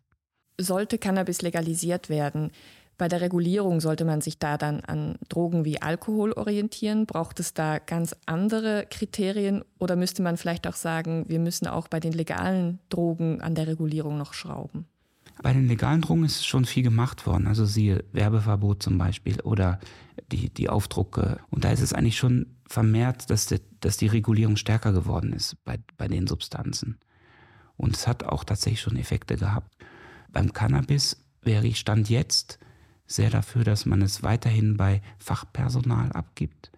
Sollte 0.58 0.98
Cannabis 0.98 1.42
legalisiert 1.42 2.08
werden, 2.08 2.50
bei 3.02 3.08
der 3.08 3.20
Regulierung 3.20 3.80
sollte 3.80 4.04
man 4.04 4.20
sich 4.20 4.38
da 4.38 4.56
dann 4.56 4.80
an 4.80 5.16
Drogen 5.28 5.64
wie 5.64 5.82
Alkohol 5.82 6.32
orientieren? 6.32 7.06
Braucht 7.06 7.40
es 7.40 7.52
da 7.52 7.78
ganz 7.78 8.14
andere 8.26 8.86
Kriterien 8.88 9.64
oder 9.80 9.96
müsste 9.96 10.22
man 10.22 10.36
vielleicht 10.36 10.68
auch 10.68 10.76
sagen, 10.76 11.24
wir 11.26 11.40
müssen 11.40 11.66
auch 11.66 11.88
bei 11.88 12.00
den 12.00 12.12
legalen 12.12 12.78
Drogen 12.90 13.40
an 13.40 13.54
der 13.54 13.66
Regulierung 13.66 14.18
noch 14.18 14.34
schrauben? 14.34 14.86
Bei 15.42 15.52
den 15.52 15.66
legalen 15.66 16.02
Drogen 16.02 16.24
ist 16.24 16.46
schon 16.46 16.64
viel 16.64 16.84
gemacht 16.84 17.26
worden. 17.26 17.48
Also 17.48 17.64
siehe 17.64 18.04
Werbeverbot 18.12 18.82
zum 18.82 18.98
Beispiel 18.98 19.40
oder 19.40 19.80
die, 20.30 20.50
die 20.50 20.68
Aufdrucke. 20.68 21.40
Und 21.50 21.64
da 21.64 21.72
ist 21.72 21.80
es 21.80 21.92
eigentlich 21.92 22.18
schon 22.18 22.54
vermehrt, 22.68 23.30
dass, 23.30 23.46
die, 23.46 23.60
dass 23.80 23.96
die 23.96 24.06
Regulierung 24.06 24.56
stärker 24.56 24.92
geworden 24.92 25.32
ist 25.32 25.56
bei, 25.64 25.78
bei 25.96 26.06
den 26.06 26.26
Substanzen. 26.28 26.98
Und 27.82 27.96
es 27.96 28.06
hat 28.06 28.22
auch 28.22 28.44
tatsächlich 28.44 28.80
schon 28.80 28.96
Effekte 28.96 29.36
gehabt. 29.36 29.76
Beim 30.30 30.52
Cannabis 30.52 31.16
wäre 31.42 31.66
ich 31.66 31.80
Stand 31.80 32.08
jetzt 32.08 32.60
sehr 33.08 33.28
dafür, 33.28 33.64
dass 33.64 33.86
man 33.86 34.02
es 34.02 34.22
weiterhin 34.22 34.76
bei 34.76 35.02
Fachpersonal 35.18 36.12
abgibt. 36.12 36.70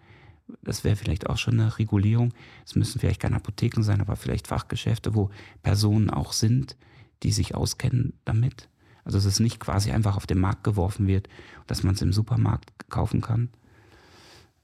Das 0.63 0.83
wäre 0.83 0.95
vielleicht 0.95 1.29
auch 1.29 1.37
schon 1.37 1.59
eine 1.59 1.77
Regulierung. 1.77 2.33
Es 2.65 2.75
müssen 2.75 2.99
vielleicht 2.99 3.21
keine 3.21 3.35
Apotheken 3.35 3.83
sein, 3.83 4.01
aber 4.01 4.15
vielleicht 4.15 4.47
Fachgeschäfte, 4.47 5.13
wo 5.13 5.29
Personen 5.61 6.09
auch 6.09 6.33
sind, 6.33 6.75
die 7.21 7.31
sich 7.31 7.53
auskennen 7.53 8.13
damit. 8.25 8.67
Also 9.03 9.19
dass 9.19 9.25
es 9.25 9.39
nicht 9.39 9.59
quasi 9.59 9.91
einfach 9.91 10.17
auf 10.17 10.25
den 10.25 10.39
Markt 10.39 10.63
geworfen 10.63 11.05
wird, 11.05 11.29
dass 11.67 11.83
man 11.83 11.93
es 11.93 12.01
im 12.01 12.13
Supermarkt 12.13 12.71
kaufen 12.89 13.21
kann. 13.21 13.49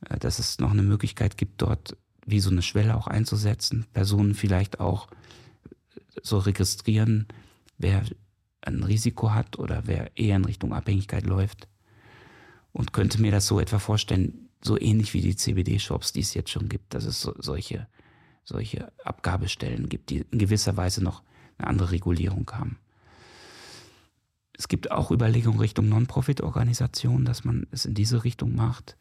Äh, 0.10 0.18
dass 0.18 0.40
es 0.40 0.58
noch 0.58 0.72
eine 0.72 0.82
Möglichkeit 0.82 1.38
gibt, 1.38 1.62
dort 1.62 1.96
wie 2.26 2.40
so 2.40 2.50
eine 2.50 2.64
Schwelle 2.64 2.96
auch 2.96 3.06
einzusetzen. 3.06 3.86
Personen 3.94 4.34
vielleicht 4.34 4.80
auch 4.80 5.08
so 6.22 6.38
registrieren, 6.38 7.28
wer 7.78 8.04
ein 8.62 8.84
Risiko 8.84 9.32
hat 9.32 9.58
oder 9.58 9.84
wer 9.86 10.16
eher 10.18 10.36
in 10.36 10.46
Richtung 10.46 10.74
Abhängigkeit 10.74 11.26
läuft. 11.26 11.68
Und 12.74 12.94
könnte 12.94 13.22
mir 13.22 13.32
das 13.32 13.48
so 13.48 13.60
etwa 13.60 13.80
vorstellen, 13.80 14.50
so 14.64 14.80
ähnlich 14.80 15.14
wie 15.14 15.22
die 15.22 15.36
CBD-Shops, 15.36 16.14
die 16.14 16.22
es 16.22 16.34
jetzt 16.34 16.52
schon 16.52 16.70
gibt, 16.70 16.94
dass 16.94 17.04
es 17.04 17.20
so, 17.20 17.34
solche, 17.38 17.88
solche 18.44 18.92
Abgabestellen 19.04 19.90
gibt, 19.90 20.10
die 20.10 20.26
in 20.32 20.40
gewisser 20.40 20.78
Weise 20.78 21.04
noch 21.04 21.24
eine 21.58 21.68
andere 21.68 21.92
Regulierung 21.92 22.50
haben. 22.54 22.78
Es 24.58 24.68
gibt 24.68 24.92
auch 24.92 25.12
Überlegungen 25.12 25.60
Richtung 25.60 25.90
Non-Profit-Organisationen, 25.90 27.26
dass 27.26 27.44
man 27.44 27.66
es 27.72 27.86
in 27.86 27.96
diese 27.96 28.24
Richtung 28.24 28.56
macht. 28.56 28.96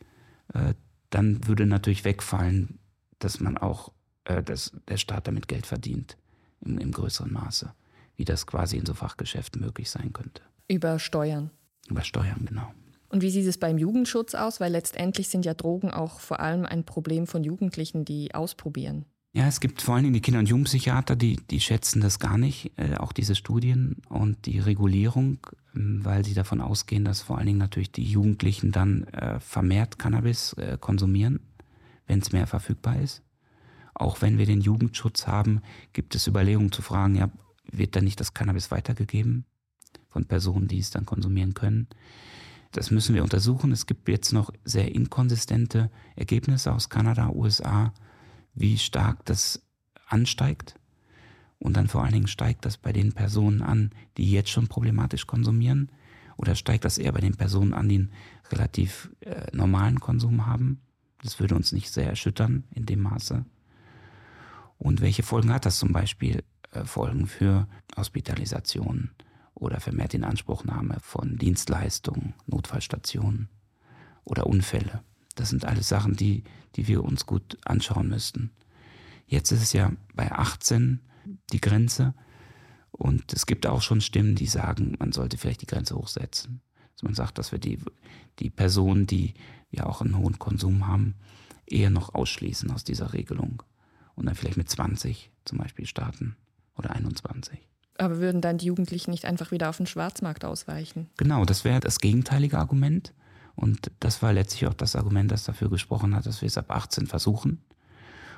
Äh, 0.54 0.74
dann 1.10 1.46
würde 1.46 1.66
natürlich 1.66 2.04
wegfallen, 2.04 2.78
dass 3.18 3.40
man 3.40 3.58
auch, 3.58 3.92
äh, 4.24 4.42
dass 4.42 4.72
der 4.88 4.96
Staat 4.96 5.28
damit 5.28 5.48
Geld 5.48 5.66
verdient 5.66 6.16
im, 6.64 6.78
im 6.78 6.92
größeren 6.92 7.32
Maße 7.32 7.72
wie 8.20 8.26
das 8.26 8.46
quasi 8.46 8.76
in 8.76 8.84
so 8.84 8.92
Fachgeschäften 8.92 9.62
möglich 9.62 9.88
sein 9.90 10.12
könnte. 10.12 10.42
Über 10.68 10.98
Steuern. 10.98 11.50
Über 11.88 12.04
Steuern, 12.04 12.44
genau. 12.44 12.70
Und 13.08 13.22
wie 13.22 13.30
sieht 13.30 13.46
es 13.46 13.56
beim 13.56 13.78
Jugendschutz 13.78 14.34
aus? 14.34 14.60
Weil 14.60 14.72
letztendlich 14.72 15.28
sind 15.28 15.46
ja 15.46 15.54
Drogen 15.54 15.90
auch 15.90 16.20
vor 16.20 16.38
allem 16.38 16.66
ein 16.66 16.84
Problem 16.84 17.26
von 17.26 17.42
Jugendlichen, 17.42 18.04
die 18.04 18.34
ausprobieren. 18.34 19.06
Ja, 19.32 19.46
es 19.46 19.60
gibt 19.60 19.80
vor 19.80 19.94
allen 19.94 20.02
Dingen 20.02 20.12
die 20.12 20.20
Kinder- 20.20 20.40
und 20.40 20.50
Jugendpsychiater, 20.50 21.16
die, 21.16 21.36
die 21.50 21.60
schätzen 21.60 22.02
das 22.02 22.18
gar 22.18 22.36
nicht, 22.36 22.72
äh, 22.76 22.96
auch 22.96 23.14
diese 23.14 23.34
Studien 23.34 24.02
und 24.10 24.44
die 24.44 24.58
Regulierung, 24.58 25.38
äh, 25.74 25.78
weil 25.78 26.22
sie 26.22 26.34
davon 26.34 26.60
ausgehen, 26.60 27.06
dass 27.06 27.22
vor 27.22 27.38
allen 27.38 27.46
Dingen 27.46 27.58
natürlich 27.58 27.90
die 27.90 28.04
Jugendlichen 28.04 28.70
dann 28.70 29.04
äh, 29.04 29.40
vermehrt 29.40 29.98
Cannabis 29.98 30.52
äh, 30.54 30.76
konsumieren, 30.78 31.40
wenn 32.06 32.18
es 32.18 32.32
mehr 32.32 32.46
verfügbar 32.46 33.00
ist. 33.00 33.22
Auch 33.94 34.22
wenn 34.22 34.38
wir 34.38 34.46
den 34.46 34.60
Jugendschutz 34.60 35.26
haben, 35.26 35.62
gibt 35.92 36.14
es 36.14 36.26
Überlegungen 36.26 36.72
zu 36.72 36.82
fragen, 36.82 37.14
ja, 37.14 37.30
wird 37.70 37.96
dann 37.96 38.04
nicht 38.04 38.20
das 38.20 38.34
Cannabis 38.34 38.70
weitergegeben 38.70 39.44
von 40.08 40.24
Personen, 40.26 40.68
die 40.68 40.78
es 40.78 40.90
dann 40.90 41.06
konsumieren 41.06 41.54
können. 41.54 41.88
Das 42.72 42.90
müssen 42.90 43.14
wir 43.14 43.22
untersuchen. 43.22 43.72
Es 43.72 43.86
gibt 43.86 44.08
jetzt 44.08 44.32
noch 44.32 44.52
sehr 44.64 44.94
inkonsistente 44.94 45.90
Ergebnisse 46.14 46.72
aus 46.72 46.88
Kanada, 46.88 47.30
USA, 47.30 47.92
wie 48.54 48.78
stark 48.78 49.24
das 49.24 49.62
ansteigt. 50.06 50.76
Und 51.58 51.76
dann 51.76 51.88
vor 51.88 52.02
allen 52.02 52.12
Dingen 52.12 52.28
steigt 52.28 52.64
das 52.64 52.78
bei 52.78 52.92
den 52.92 53.12
Personen 53.12 53.62
an, 53.62 53.90
die 54.16 54.30
jetzt 54.30 54.50
schon 54.50 54.68
problematisch 54.68 55.26
konsumieren. 55.26 55.90
Oder 56.36 56.54
steigt 56.54 56.84
das 56.84 56.96
eher 56.96 57.12
bei 57.12 57.20
den 57.20 57.36
Personen 57.36 57.74
an, 57.74 57.88
die 57.88 57.96
einen 57.96 58.12
relativ 58.50 59.10
äh, 59.20 59.54
normalen 59.54 60.00
Konsum 60.00 60.46
haben. 60.46 60.80
Das 61.22 61.38
würde 61.38 61.54
uns 61.54 61.72
nicht 61.72 61.90
sehr 61.90 62.06
erschüttern 62.06 62.64
in 62.70 62.86
dem 62.86 63.00
Maße. 63.00 63.44
Und 64.80 65.02
welche 65.02 65.22
Folgen 65.22 65.52
hat 65.52 65.66
das 65.66 65.78
zum 65.78 65.92
Beispiel 65.92 66.42
äh, 66.72 66.86
Folgen 66.86 67.26
für 67.26 67.68
Hospitalisationen 67.98 69.10
oder 69.52 69.78
vermehrt 69.78 70.14
Inanspruchnahme 70.14 70.96
von 71.02 71.36
Dienstleistungen, 71.36 72.32
Notfallstationen 72.46 73.50
oder 74.24 74.46
Unfälle. 74.46 75.02
Das 75.34 75.50
sind 75.50 75.66
alles 75.66 75.90
Sachen, 75.90 76.16
die, 76.16 76.44
die 76.76 76.88
wir 76.88 77.04
uns 77.04 77.26
gut 77.26 77.58
anschauen 77.66 78.08
müssten. 78.08 78.52
Jetzt 79.26 79.52
ist 79.52 79.62
es 79.62 79.74
ja 79.74 79.92
bei 80.14 80.32
18 80.32 81.00
die 81.52 81.60
Grenze 81.60 82.14
und 82.90 83.34
es 83.34 83.44
gibt 83.44 83.66
auch 83.66 83.82
schon 83.82 84.00
Stimmen, 84.00 84.34
die 84.34 84.46
sagen, 84.46 84.96
man 84.98 85.12
sollte 85.12 85.36
vielleicht 85.36 85.60
die 85.60 85.66
Grenze 85.66 85.94
hochsetzen. 85.94 86.62
Dass 86.94 87.02
man 87.02 87.14
sagt, 87.14 87.36
dass 87.36 87.52
wir 87.52 87.58
die, 87.58 87.78
die 88.38 88.48
Personen, 88.48 89.06
die 89.06 89.34
ja 89.70 89.84
auch 89.84 90.00
einen 90.00 90.16
hohen 90.16 90.38
Konsum 90.38 90.86
haben, 90.86 91.16
eher 91.66 91.90
noch 91.90 92.14
ausschließen 92.14 92.70
aus 92.70 92.82
dieser 92.82 93.12
Regelung 93.12 93.62
und 94.14 94.26
dann 94.26 94.34
vielleicht 94.34 94.56
mit 94.56 94.68
20 94.68 95.30
zum 95.44 95.58
Beispiel 95.58 95.86
starten 95.86 96.36
oder 96.76 96.90
21. 96.90 97.58
Aber 97.98 98.18
würden 98.18 98.40
dann 98.40 98.58
die 98.58 98.66
Jugendlichen 98.66 99.10
nicht 99.10 99.26
einfach 99.26 99.50
wieder 99.50 99.68
auf 99.68 99.76
den 99.76 99.86
Schwarzmarkt 99.86 100.44
ausweichen? 100.44 101.10
Genau, 101.18 101.44
das 101.44 101.64
wäre 101.64 101.80
das 101.80 102.00
gegenteilige 102.00 102.58
Argument. 102.58 103.12
Und 103.56 103.90
das 104.00 104.22
war 104.22 104.32
letztlich 104.32 104.66
auch 104.66 104.74
das 104.74 104.96
Argument, 104.96 105.30
das 105.30 105.44
dafür 105.44 105.68
gesprochen 105.68 106.14
hat, 106.14 106.24
dass 106.24 106.40
wir 106.40 106.46
es 106.46 106.56
ab 106.56 106.70
18 106.70 107.06
versuchen. 107.06 107.60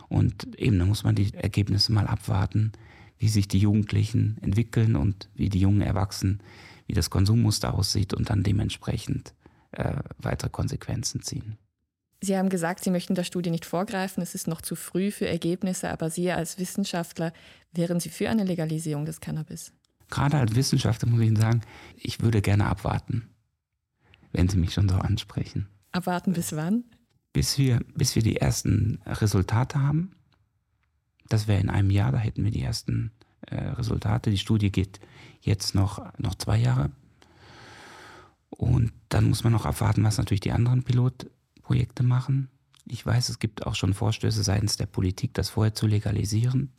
Und 0.09 0.59
eben, 0.59 0.79
da 0.81 0.85
muss 0.85 1.05
man 1.05 1.15
die 1.15 1.33
Ergebnisse 1.33 1.93
mal 1.93 2.09
abwarten, 2.09 2.73
wie 3.19 3.29
sich 3.29 3.47
die 3.47 3.61
Jugendlichen 3.61 4.37
entwickeln 4.41 4.97
und 4.97 5.31
wie 5.35 5.49
die 5.49 5.61
jungen 5.61 5.81
Erwachsenen, 5.81 6.43
wie 6.89 6.95
das 6.95 7.09
Konsummuster 7.09 7.73
aussieht 7.73 8.15
und 8.15 8.31
dann 8.31 8.43
dementsprechend 8.43 9.33
äh, 9.71 9.95
weitere 10.19 10.51
Konsequenzen 10.51 11.23
ziehen. 11.23 11.57
Sie 12.25 12.39
haben 12.39 12.51
gesagt, 12.51 12.85
Sie 12.85 12.91
möchten 12.91 13.17
der 13.17 13.25
Studie 13.25 13.51
nicht 13.51 13.67
vorgreifen, 13.67 14.23
es 14.23 14.37
ist 14.37 14.47
noch 14.47 14.63
zu 14.63 14.77
früh 14.77 15.11
für 15.11 15.27
Ergebnisse, 15.27 15.91
aber 15.91 16.09
Sie 16.09 16.31
als 16.31 16.57
Wissenschaftler, 16.57 17.33
wären 17.73 17.99
Sie 17.99 18.11
für 18.11 18.31
eine 18.31 18.45
Legalisierung 18.45 19.05
des 19.05 19.21
Cannabis? 19.21 19.73
Gerade 20.09 20.37
als 20.37 20.55
Wissenschaftler 20.55 21.09
muss 21.09 21.21
ich 21.21 21.27
Ihnen 21.27 21.37
sagen, 21.37 21.63
ich 21.97 22.21
würde 22.21 22.41
gerne 22.41 22.67
abwarten, 22.67 23.29
wenn 24.31 24.49
Sie 24.49 24.57
mich 24.57 24.73
schon 24.73 24.89
so 24.89 24.95
ansprechen. 24.95 25.67
Abwarten 25.91 26.33
bis 26.33 26.55
wann? 26.55 26.85
Bis 27.33 27.59
wir, 27.59 27.81
bis 27.97 28.15
wir 28.15 28.23
die 28.23 28.37
ersten 28.37 29.01
Resultate 29.05 29.81
haben. 29.81 30.13
Das 31.29 31.49
wäre 31.49 31.61
in 31.61 31.71
einem 31.71 31.91
Jahr, 31.91 32.13
da 32.13 32.19
hätten 32.19 32.45
wir 32.45 32.53
die 32.53 32.63
ersten 32.63 33.11
äh, 33.49 33.57
Resultate. 33.57 34.31
Die 34.31 34.39
Studie 34.39 34.71
geht 34.71 35.01
jetzt 35.41 35.75
noch, 35.75 36.17
noch 36.19 36.37
zwei 36.37 36.59
Jahre. 36.59 36.93
Und 38.51 38.93
dann 39.09 39.29
muss 39.29 39.43
man 39.43 39.53
noch 39.53 39.67
abwarten, 39.67 40.05
was 40.05 40.19
natürlich 40.19 40.41
die 40.41 40.53
anderen 40.53 40.85
Pilot 40.85 41.27
Projekte 41.73 42.03
machen. 42.03 42.51
Ich 42.85 43.07
weiß, 43.07 43.31
es 43.31 43.39
gibt 43.39 43.67
auch 43.67 43.75
schon 43.75 43.95
Vorstöße 43.95 44.43
seitens 44.43 44.77
der 44.77 44.85
Politik, 44.85 45.33
das 45.33 45.49
vorher 45.49 45.73
zu 45.73 45.87
legalisieren. 45.87 46.71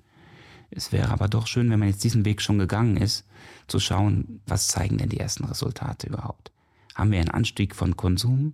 Es 0.69 0.91
wäre 0.91 1.09
aber 1.09 1.27
doch 1.27 1.47
schön, 1.47 1.71
wenn 1.71 1.79
man 1.79 1.87
jetzt 1.87 2.03
diesen 2.03 2.25
Weg 2.25 2.43
schon 2.43 2.59
gegangen 2.59 2.97
ist, 2.97 3.25
zu 3.65 3.79
schauen, 3.79 4.41
was 4.45 4.67
zeigen 4.67 4.99
denn 4.99 5.09
die 5.09 5.19
ersten 5.19 5.45
Resultate 5.45 6.05
überhaupt. 6.05 6.51
Haben 6.93 7.11
wir 7.11 7.19
einen 7.19 7.31
Anstieg 7.31 7.73
von 7.73 7.97
Konsum, 7.97 8.53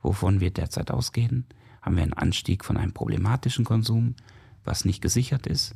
wovon 0.00 0.40
wir 0.40 0.50
derzeit 0.50 0.90
ausgehen? 0.90 1.44
Haben 1.82 1.96
wir 1.96 2.02
einen 2.02 2.14
Anstieg 2.14 2.64
von 2.64 2.78
einem 2.78 2.94
problematischen 2.94 3.66
Konsum, 3.66 4.14
was 4.64 4.86
nicht 4.86 5.02
gesichert 5.02 5.46
ist? 5.46 5.74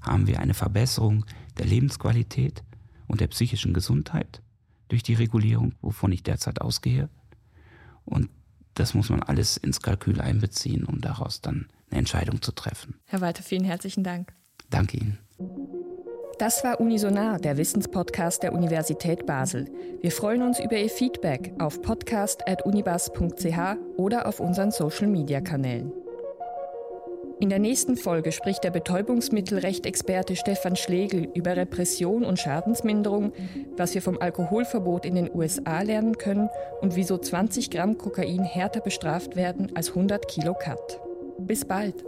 Haben 0.00 0.28
wir 0.28 0.40
eine 0.40 0.54
Verbesserung 0.54 1.26
der 1.58 1.66
Lebensqualität 1.66 2.64
und 3.06 3.20
der 3.20 3.28
psychischen 3.28 3.74
Gesundheit 3.74 4.40
durch 4.88 5.02
die 5.02 5.12
Regulierung, 5.12 5.74
wovon 5.82 6.10
ich 6.10 6.22
derzeit 6.22 6.62
ausgehe? 6.62 7.10
Und 8.06 8.30
das 8.74 8.94
muss 8.94 9.10
man 9.10 9.22
alles 9.22 9.56
ins 9.56 9.80
Kalkül 9.82 10.20
einbeziehen, 10.20 10.84
um 10.84 11.00
daraus 11.00 11.40
dann 11.40 11.68
eine 11.90 12.00
Entscheidung 12.00 12.42
zu 12.42 12.52
treffen. 12.52 13.00
Herr 13.06 13.20
Walter, 13.20 13.42
vielen 13.42 13.64
herzlichen 13.64 14.04
Dank. 14.04 14.32
Danke 14.70 14.96
Ihnen. 14.96 15.18
Das 16.38 16.64
war 16.64 16.80
Unisonar, 16.80 17.38
der 17.38 17.56
Wissenspodcast 17.56 18.42
der 18.42 18.52
Universität 18.52 19.26
Basel. 19.26 19.70
Wir 20.00 20.10
freuen 20.10 20.42
uns 20.42 20.58
über 20.58 20.76
Ihr 20.76 20.88
Feedback 20.88 21.52
auf 21.60 21.82
podcast.unibas.ch 21.82 23.76
oder 23.96 24.26
auf 24.26 24.40
unseren 24.40 24.70
Social-Media-Kanälen. 24.72 25.92
In 27.42 27.48
der 27.48 27.58
nächsten 27.58 27.96
Folge 27.96 28.30
spricht 28.30 28.62
der 28.62 28.70
Betäubungsmittelrechtexperte 28.70 30.36
Stefan 30.36 30.76
Schlegel 30.76 31.26
über 31.34 31.56
Repression 31.56 32.24
und 32.24 32.38
Schadensminderung, 32.38 33.32
was 33.76 33.94
wir 33.94 34.00
vom 34.00 34.16
Alkoholverbot 34.20 35.04
in 35.04 35.16
den 35.16 35.28
USA 35.34 35.82
lernen 35.82 36.16
können 36.18 36.48
und 36.82 36.94
wieso 36.94 37.18
20 37.18 37.72
Gramm 37.72 37.98
Kokain 37.98 38.44
härter 38.44 38.78
bestraft 38.78 39.34
werden 39.34 39.72
als 39.74 39.88
100 39.88 40.28
Kilo 40.28 40.54
Cut. 40.54 41.00
Bis 41.36 41.64
bald! 41.64 42.04